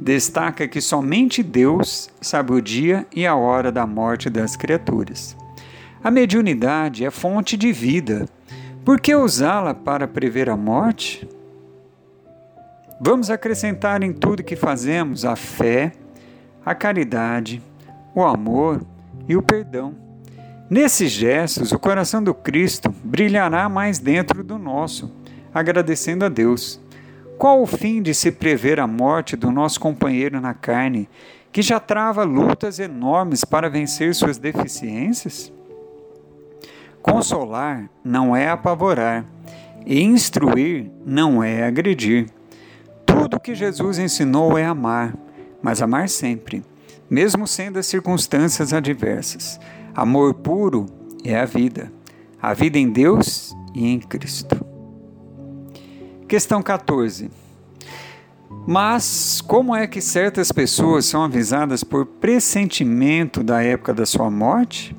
destaca 0.00 0.68
que 0.68 0.80
somente 0.80 1.42
Deus 1.42 2.10
sabe 2.20 2.52
o 2.52 2.60
dia 2.60 3.06
e 3.14 3.26
a 3.26 3.34
hora 3.34 3.70
da 3.72 3.86
morte 3.86 4.28
das 4.28 4.56
criaturas. 4.56 5.36
A 6.02 6.10
mediunidade 6.10 7.04
é 7.04 7.10
fonte 7.10 7.56
de 7.56 7.72
vida. 7.72 8.26
Por 8.84 9.00
que 9.00 9.14
usá-la 9.14 9.74
para 9.74 10.06
prever 10.06 10.50
a 10.50 10.56
morte? 10.56 11.26
Vamos 13.00 13.30
acrescentar 13.30 14.02
em 14.02 14.12
tudo 14.12 14.42
que 14.42 14.56
fazemos 14.56 15.24
a 15.24 15.36
fé, 15.36 15.92
a 16.66 16.74
caridade, 16.74 17.62
o 18.12 18.24
amor 18.24 18.82
e 19.28 19.36
o 19.36 19.42
perdão. 19.42 19.94
Nesses 20.68 21.12
gestos, 21.12 21.70
o 21.70 21.78
coração 21.78 22.22
do 22.22 22.34
Cristo 22.34 22.92
brilhará 23.04 23.68
mais 23.68 24.00
dentro 24.00 24.42
do 24.42 24.58
nosso, 24.58 25.10
agradecendo 25.54 26.24
a 26.24 26.28
Deus. 26.28 26.80
Qual 27.38 27.62
o 27.62 27.66
fim 27.66 28.02
de 28.02 28.12
se 28.12 28.32
prever 28.32 28.80
a 28.80 28.86
morte 28.86 29.36
do 29.36 29.52
nosso 29.52 29.78
companheiro 29.78 30.40
na 30.40 30.52
carne, 30.52 31.08
que 31.52 31.62
já 31.62 31.78
trava 31.78 32.24
lutas 32.24 32.80
enormes 32.80 33.44
para 33.44 33.70
vencer 33.70 34.12
suas 34.12 34.38
deficiências? 34.38 35.52
Consolar 37.00 37.88
não 38.02 38.34
é 38.34 38.48
apavorar, 38.48 39.24
e 39.86 40.02
instruir 40.02 40.90
não 41.06 41.42
é 41.42 41.64
agredir. 41.64 42.26
Tudo 43.18 43.40
que 43.40 43.52
Jesus 43.52 43.98
ensinou 43.98 44.56
é 44.56 44.64
amar, 44.64 45.12
mas 45.60 45.82
amar 45.82 46.08
sempre, 46.08 46.62
mesmo 47.10 47.48
sendo 47.48 47.76
as 47.76 47.86
circunstâncias 47.86 48.72
adversas. 48.72 49.58
Amor 49.92 50.34
puro 50.34 50.86
é 51.24 51.36
a 51.36 51.44
vida, 51.44 51.92
a 52.40 52.54
vida 52.54 52.78
em 52.78 52.88
Deus 52.88 53.52
e 53.74 53.88
em 53.88 53.98
Cristo. 53.98 54.64
Questão 56.28 56.62
14. 56.62 57.28
Mas 58.64 59.40
como 59.40 59.74
é 59.74 59.88
que 59.88 60.00
certas 60.00 60.52
pessoas 60.52 61.04
são 61.04 61.24
avisadas 61.24 61.82
por 61.82 62.06
pressentimento 62.06 63.42
da 63.42 63.60
época 63.60 63.92
da 63.92 64.06
sua 64.06 64.30
morte? 64.30 64.96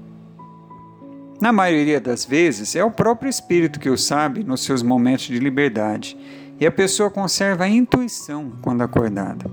Na 1.39 1.53
maioria 1.53 2.01
das 2.01 2.25
vezes, 2.25 2.75
é 2.75 2.83
o 2.83 2.91
próprio 2.91 3.29
espírito 3.29 3.79
que 3.79 3.89
o 3.89 3.97
sabe 3.97 4.43
nos 4.43 4.61
seus 4.61 4.83
momentos 4.83 5.27
de 5.27 5.39
liberdade, 5.39 6.17
e 6.59 6.65
a 6.65 6.71
pessoa 6.71 7.09
conserva 7.09 7.63
a 7.63 7.69
intuição 7.69 8.51
quando 8.61 8.81
acordada. 8.81 9.49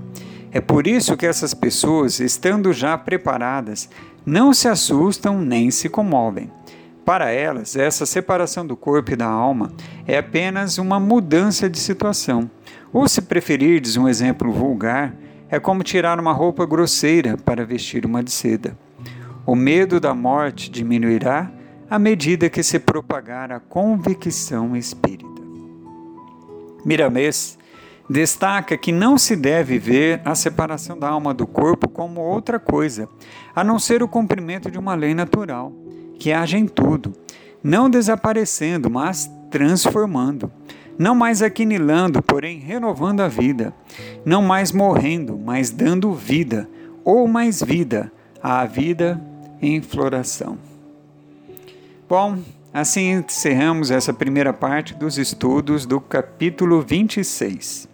É 0.50 0.60
por 0.60 0.86
isso 0.86 1.16
que 1.16 1.26
essas 1.26 1.52
pessoas, 1.54 2.18
estando 2.18 2.72
já 2.72 2.96
preparadas, 2.96 3.88
não 4.24 4.52
se 4.52 4.68
assustam 4.68 5.40
nem 5.40 5.70
se 5.70 5.88
comovem. 5.88 6.50
Para 7.04 7.30
elas, 7.30 7.76
essa 7.76 8.04
separação 8.04 8.66
do 8.66 8.76
corpo 8.76 9.12
e 9.12 9.16
da 9.16 9.28
alma 9.28 9.72
é 10.06 10.18
apenas 10.18 10.78
uma 10.78 10.98
mudança 10.98 11.70
de 11.70 11.78
situação. 11.78 12.50
Ou, 12.92 13.08
se 13.08 13.22
preferirdes 13.22 13.96
um 13.96 14.08
exemplo 14.08 14.50
vulgar, 14.50 15.14
é 15.48 15.60
como 15.60 15.84
tirar 15.84 16.18
uma 16.18 16.32
roupa 16.32 16.66
grosseira 16.66 17.36
para 17.36 17.64
vestir 17.64 18.04
uma 18.04 18.24
de 18.24 18.32
seda. 18.32 18.76
O 19.46 19.54
medo 19.54 20.00
da 20.00 20.12
morte 20.12 20.68
diminuirá 20.68 21.48
à 21.88 21.98
medida 21.98 22.50
que 22.50 22.64
se 22.64 22.80
propagar 22.80 23.52
a 23.52 23.60
convicção 23.60 24.74
espírita. 24.76 25.35
Miramês 26.86 27.58
destaca 28.08 28.78
que 28.78 28.92
não 28.92 29.18
se 29.18 29.34
deve 29.34 29.76
ver 29.76 30.22
a 30.24 30.36
separação 30.36 30.96
da 30.96 31.08
alma 31.08 31.34
do 31.34 31.44
corpo 31.44 31.88
como 31.88 32.20
outra 32.20 32.60
coisa, 32.60 33.08
a 33.52 33.64
não 33.64 33.76
ser 33.80 34.04
o 34.04 34.08
cumprimento 34.08 34.70
de 34.70 34.78
uma 34.78 34.94
lei 34.94 35.12
natural 35.12 35.72
que 36.16 36.32
age 36.32 36.56
em 36.56 36.66
tudo, 36.66 37.12
não 37.62 37.90
desaparecendo, 37.90 38.88
mas 38.88 39.28
transformando, 39.50 40.50
não 40.96 41.14
mais 41.16 41.42
aquinilando, 41.42 42.22
porém 42.22 42.60
renovando 42.60 43.20
a 43.20 43.28
vida, 43.28 43.74
não 44.24 44.40
mais 44.40 44.70
morrendo, 44.70 45.36
mas 45.36 45.70
dando 45.70 46.14
vida, 46.14 46.68
ou 47.04 47.26
mais 47.26 47.60
vida, 47.60 48.12
à 48.40 48.64
vida 48.64 49.20
em 49.60 49.82
floração. 49.82 50.56
Bom, 52.08 52.38
assim 52.80 53.12
encerramos 53.12 53.90
essa 53.90 54.12
primeira 54.12 54.52
parte 54.52 54.94
dos 54.94 55.18
estudos 55.18 55.86
do 55.86 56.00
capítulo 56.00 56.82
26. 56.82 57.88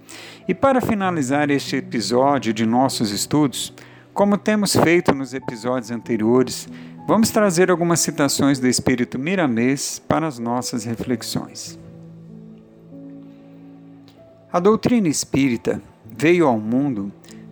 E 0.46 0.54
para 0.54 0.80
finalizar 0.80 1.50
este 1.50 1.76
episódio 1.76 2.52
de 2.52 2.66
nossos 2.66 3.10
estudos, 3.10 3.72
como 4.12 4.36
temos 4.36 4.74
feito 4.76 5.14
nos 5.14 5.32
episódios 5.34 5.90
anteriores, 5.90 6.68
Vamos 7.04 7.30
trazer 7.30 7.68
algumas 7.68 7.98
citações 7.98 8.60
do 8.60 8.68
Espírito 8.68 9.18
Miramês 9.18 10.00
para 10.06 10.26
as 10.26 10.38
nossas 10.38 10.84
reflexões. 10.84 11.78
A 14.52 14.60
doutrina 14.60 15.08
espírita 15.08 15.82
veio 16.16 16.46
ao 16.46 16.60
mundo 16.60 17.10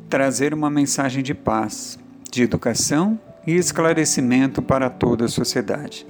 trazer 0.08 0.54
uma 0.54 0.70
mensagem 0.70 1.22
de 1.22 1.34
paz, 1.34 1.98
de 2.30 2.44
educação 2.44 3.18
e 3.44 3.56
esclarecimento 3.56 4.62
para 4.62 4.88
toda 4.88 5.24
a 5.24 5.28
sociedade, 5.28 6.06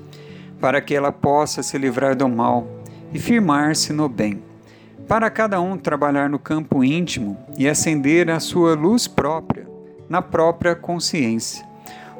para 0.61 0.80
que 0.80 0.94
ela 0.94 1.11
possa 1.11 1.62
se 1.62 1.78
livrar 1.78 2.14
do 2.14 2.28
mal 2.28 2.66
e 3.12 3.18
firmar-se 3.18 3.92
no 3.92 4.08
bem, 4.08 4.42
para 5.08 5.30
cada 5.30 5.61
um 5.61 5.76
trabalhar 5.76 6.28
no 6.28 6.38
campo 6.38 6.84
íntimo 6.84 7.36
e 7.58 7.68
acender 7.68 8.30
a 8.30 8.38
sua 8.38 8.74
luz 8.74 9.08
própria, 9.08 9.66
na 10.08 10.22
própria 10.22 10.74
consciência. 10.74 11.66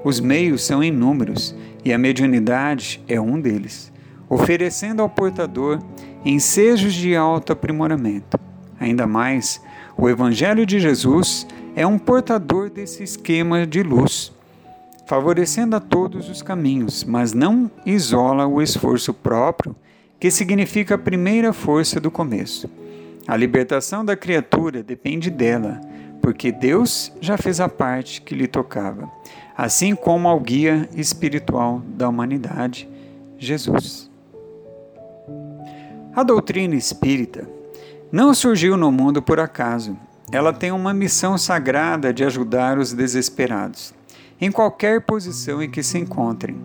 Os 0.03 0.19
meios 0.19 0.65
são 0.65 0.83
inúmeros 0.83 1.55
e 1.85 1.93
a 1.93 1.99
mediunidade 1.99 3.03
é 3.07 3.21
um 3.21 3.41
deles, 3.41 3.93
oferecendo 4.29 5.03
ao 5.03 5.09
portador 5.09 5.79
ensejos 6.25 6.95
de 6.95 7.15
alto 7.15 7.53
aprimoramento. 7.53 8.39
Ainda 8.79 9.07
mais, 9.07 9.63
o 9.97 10.09
Evangelho 10.09 10.65
de 10.65 10.81
Jesus 10.81 11.47
é 11.77 11.87
um 11.87 11.99
portador 11.99 12.71
desse 12.71 13.03
esquema 13.03 13.67
de 13.67 13.83
luz, 13.83 14.33
favorecendo 15.11 15.75
a 15.75 15.81
todos 15.81 16.29
os 16.29 16.41
caminhos, 16.41 17.03
mas 17.03 17.33
não 17.33 17.69
isola 17.85 18.47
o 18.47 18.63
esforço 18.63 19.13
próprio, 19.13 19.75
que 20.21 20.31
significa 20.31 20.95
a 20.95 20.99
primeira 20.99 21.53
força 21.53 21.99
do 21.99 22.13
começo. 22.13 22.71
A 23.27 23.37
libertação 23.37 24.05
da 24.05 24.15
criatura 24.15 24.85
depende 24.85 25.29
dela, 25.29 25.81
porque 26.23 26.53
Deus 26.53 27.13
já 27.21 27.37
fez 27.37 27.59
a 27.59 27.69
parte 27.69 28.23
que 28.23 28.37
lhe 28.37 28.47
tocava, 28.47 29.11
assim 29.59 29.97
como 29.97 30.29
ao 30.29 30.39
guia 30.39 30.89
espiritual 30.95 31.83
da 31.89 32.09
humanidade, 32.09 32.89
Jesus. 33.37 34.09
A 36.15 36.23
doutrina 36.23 36.77
espírita 36.77 37.49
não 38.13 38.33
surgiu 38.33 38.77
no 38.77 38.93
mundo 38.93 39.21
por 39.21 39.41
acaso. 39.41 39.99
Ela 40.31 40.53
tem 40.53 40.71
uma 40.71 40.95
missão 40.95 41.37
sagrada 41.37 42.15
de 42.15 42.23
ajudar 42.23 42.79
os 42.79 42.93
desesperados, 42.93 43.93
em 44.41 44.51
qualquer 44.51 45.03
posição 45.03 45.63
em 45.63 45.69
que 45.69 45.83
se 45.83 45.99
encontrem, 45.99 46.57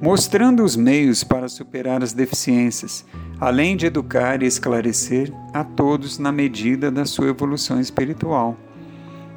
mostrando 0.00 0.62
os 0.62 0.76
meios 0.76 1.24
para 1.24 1.48
superar 1.48 2.02
as 2.02 2.12
deficiências, 2.12 3.04
além 3.40 3.76
de 3.76 3.86
educar 3.86 4.42
e 4.42 4.46
esclarecer 4.46 5.32
a 5.52 5.64
todos 5.64 6.18
na 6.18 6.30
medida 6.30 6.90
da 6.90 7.04
sua 7.04 7.28
evolução 7.28 7.80
espiritual. 7.80 8.56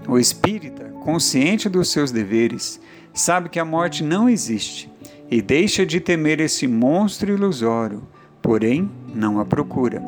O 0.07 0.19
espírita, 0.19 0.85
consciente 1.03 1.67
dos 1.67 1.91
seus 1.91 2.11
deveres, 2.11 2.79
sabe 3.13 3.49
que 3.49 3.59
a 3.59 3.65
morte 3.65 4.03
não 4.03 4.29
existe 4.29 4.91
e 5.31 5.41
deixa 5.41 5.85
de 5.85 5.99
temer 5.99 6.39
esse 6.39 6.67
monstro 6.67 7.31
ilusório, 7.31 8.03
porém 8.41 8.89
não 9.13 9.39
a 9.39 9.45
procura. 9.45 10.01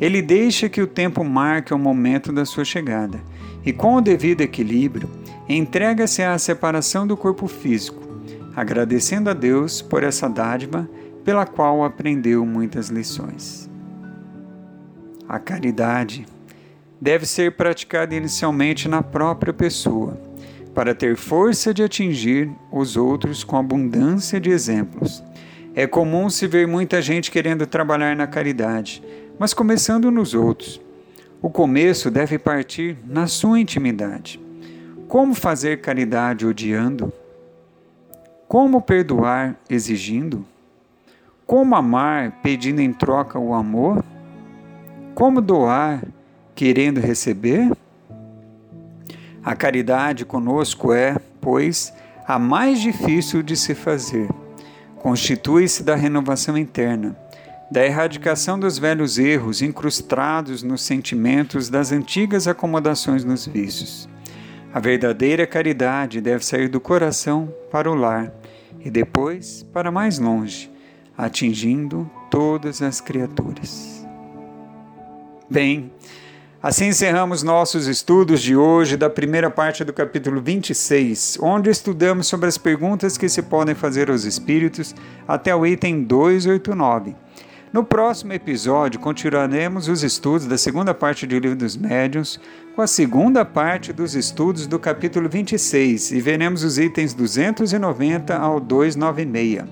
Ele 0.00 0.20
deixa 0.20 0.68
que 0.68 0.80
o 0.80 0.86
tempo 0.86 1.22
marque 1.22 1.72
o 1.72 1.78
momento 1.78 2.32
da 2.32 2.44
sua 2.44 2.64
chegada 2.64 3.20
e, 3.64 3.72
com 3.72 3.96
o 3.96 4.00
devido 4.00 4.40
equilíbrio, 4.40 5.08
entrega-se 5.48 6.22
à 6.22 6.38
separação 6.38 7.06
do 7.06 7.16
corpo 7.16 7.46
físico, 7.46 8.02
agradecendo 8.54 9.30
a 9.30 9.34
Deus 9.34 9.80
por 9.80 10.02
essa 10.02 10.28
dádiva 10.28 10.88
pela 11.24 11.46
qual 11.46 11.84
aprendeu 11.84 12.44
muitas 12.44 12.88
lições. 12.88 13.70
A 15.28 15.38
caridade 15.38 16.26
deve 17.00 17.26
ser 17.26 17.56
praticada 17.56 18.14
inicialmente 18.14 18.88
na 18.88 19.02
própria 19.02 19.52
pessoa, 19.52 20.20
para 20.74 20.94
ter 20.94 21.16
força 21.16 21.72
de 21.74 21.82
atingir 21.82 22.50
os 22.70 22.96
outros 22.96 23.44
com 23.44 23.56
abundância 23.56 24.40
de 24.40 24.50
exemplos. 24.50 25.22
É 25.74 25.86
comum 25.86 26.30
se 26.30 26.46
ver 26.46 26.66
muita 26.66 27.00
gente 27.02 27.30
querendo 27.30 27.66
trabalhar 27.66 28.16
na 28.16 28.26
caridade, 28.26 29.02
mas 29.38 29.52
começando 29.52 30.10
nos 30.10 30.34
outros. 30.34 30.80
O 31.42 31.50
começo 31.50 32.08
deve 32.08 32.38
partir 32.38 32.96
na 33.04 33.26
sua 33.26 33.58
intimidade. 33.58 34.40
Como 35.08 35.34
fazer 35.34 35.80
caridade 35.80 36.46
odiando? 36.46 37.12
Como 38.46 38.80
perdoar 38.80 39.56
exigindo? 39.68 40.46
Como 41.44 41.74
amar 41.74 42.38
pedindo 42.44 42.80
em 42.80 42.92
troca 42.92 43.40
o 43.40 43.54
amor? 43.54 44.04
Como 45.16 45.40
doar 45.40 46.04
querendo 46.54 47.00
receber? 47.00 47.72
A 49.44 49.56
caridade 49.56 50.24
conosco 50.24 50.92
é, 50.92 51.16
pois, 51.40 51.92
a 52.24 52.38
mais 52.38 52.80
difícil 52.80 53.42
de 53.42 53.56
se 53.56 53.74
fazer. 53.74 54.28
Constitui-se 55.00 55.82
da 55.82 55.96
renovação 55.96 56.56
interna, 56.56 57.16
da 57.72 57.82
erradicação 57.86 58.60
dos 58.60 58.76
velhos 58.76 59.18
erros 59.18 59.62
incrustados 59.62 60.62
nos 60.62 60.82
sentimentos 60.82 61.70
das 61.70 61.90
antigas 61.90 62.46
acomodações 62.46 63.24
nos 63.24 63.46
vícios. 63.46 64.06
A 64.74 64.78
verdadeira 64.78 65.46
caridade 65.46 66.20
deve 66.20 66.44
sair 66.44 66.68
do 66.68 66.78
coração 66.78 67.52
para 67.70 67.90
o 67.90 67.94
lar 67.94 68.30
e 68.84 68.90
depois 68.90 69.62
para 69.72 69.90
mais 69.90 70.18
longe, 70.18 70.70
atingindo 71.16 72.10
todas 72.30 72.82
as 72.82 73.00
criaturas. 73.00 74.06
Bem, 75.48 75.90
assim 76.62 76.88
encerramos 76.88 77.42
nossos 77.42 77.86
estudos 77.86 78.42
de 78.42 78.54
hoje 78.54 78.98
da 78.98 79.08
primeira 79.08 79.50
parte 79.50 79.82
do 79.82 79.94
capítulo 79.94 80.42
26, 80.42 81.38
onde 81.40 81.70
estudamos 81.70 82.26
sobre 82.26 82.50
as 82.50 82.58
perguntas 82.58 83.16
que 83.16 83.30
se 83.30 83.40
podem 83.40 83.74
fazer 83.74 84.10
aos 84.10 84.24
espíritos 84.24 84.94
até 85.26 85.56
o 85.56 85.64
item 85.64 86.02
289. 86.02 87.21
No 87.72 87.82
próximo 87.82 88.34
episódio, 88.34 89.00
continuaremos 89.00 89.88
os 89.88 90.02
estudos 90.02 90.46
da 90.46 90.58
segunda 90.58 90.92
parte 90.92 91.26
do 91.26 91.38
Livro 91.38 91.56
dos 91.56 91.74
Médiuns, 91.74 92.38
com 92.76 92.82
a 92.82 92.86
segunda 92.86 93.46
parte 93.46 93.94
dos 93.94 94.14
estudos 94.14 94.66
do 94.66 94.78
capítulo 94.78 95.26
26, 95.26 96.12
e 96.12 96.20
veremos 96.20 96.64
os 96.64 96.76
itens 96.76 97.14
290 97.14 98.36
ao 98.36 98.60
296. 98.60 99.64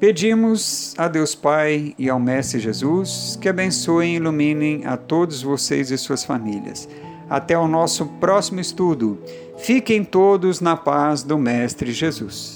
Pedimos 0.00 0.92
a 0.98 1.06
Deus 1.06 1.36
Pai 1.36 1.94
e 1.96 2.10
ao 2.10 2.18
Mestre 2.18 2.58
Jesus 2.58 3.38
que 3.40 3.48
abençoem 3.48 4.14
e 4.14 4.16
iluminem 4.16 4.84
a 4.86 4.96
todos 4.96 5.42
vocês 5.42 5.92
e 5.92 5.96
suas 5.96 6.24
famílias. 6.24 6.88
Até 7.30 7.56
o 7.56 7.68
nosso 7.68 8.06
próximo 8.18 8.58
estudo. 8.58 9.20
Fiquem 9.56 10.02
todos 10.02 10.60
na 10.60 10.76
paz 10.76 11.22
do 11.22 11.38
Mestre 11.38 11.92
Jesus. 11.92 12.55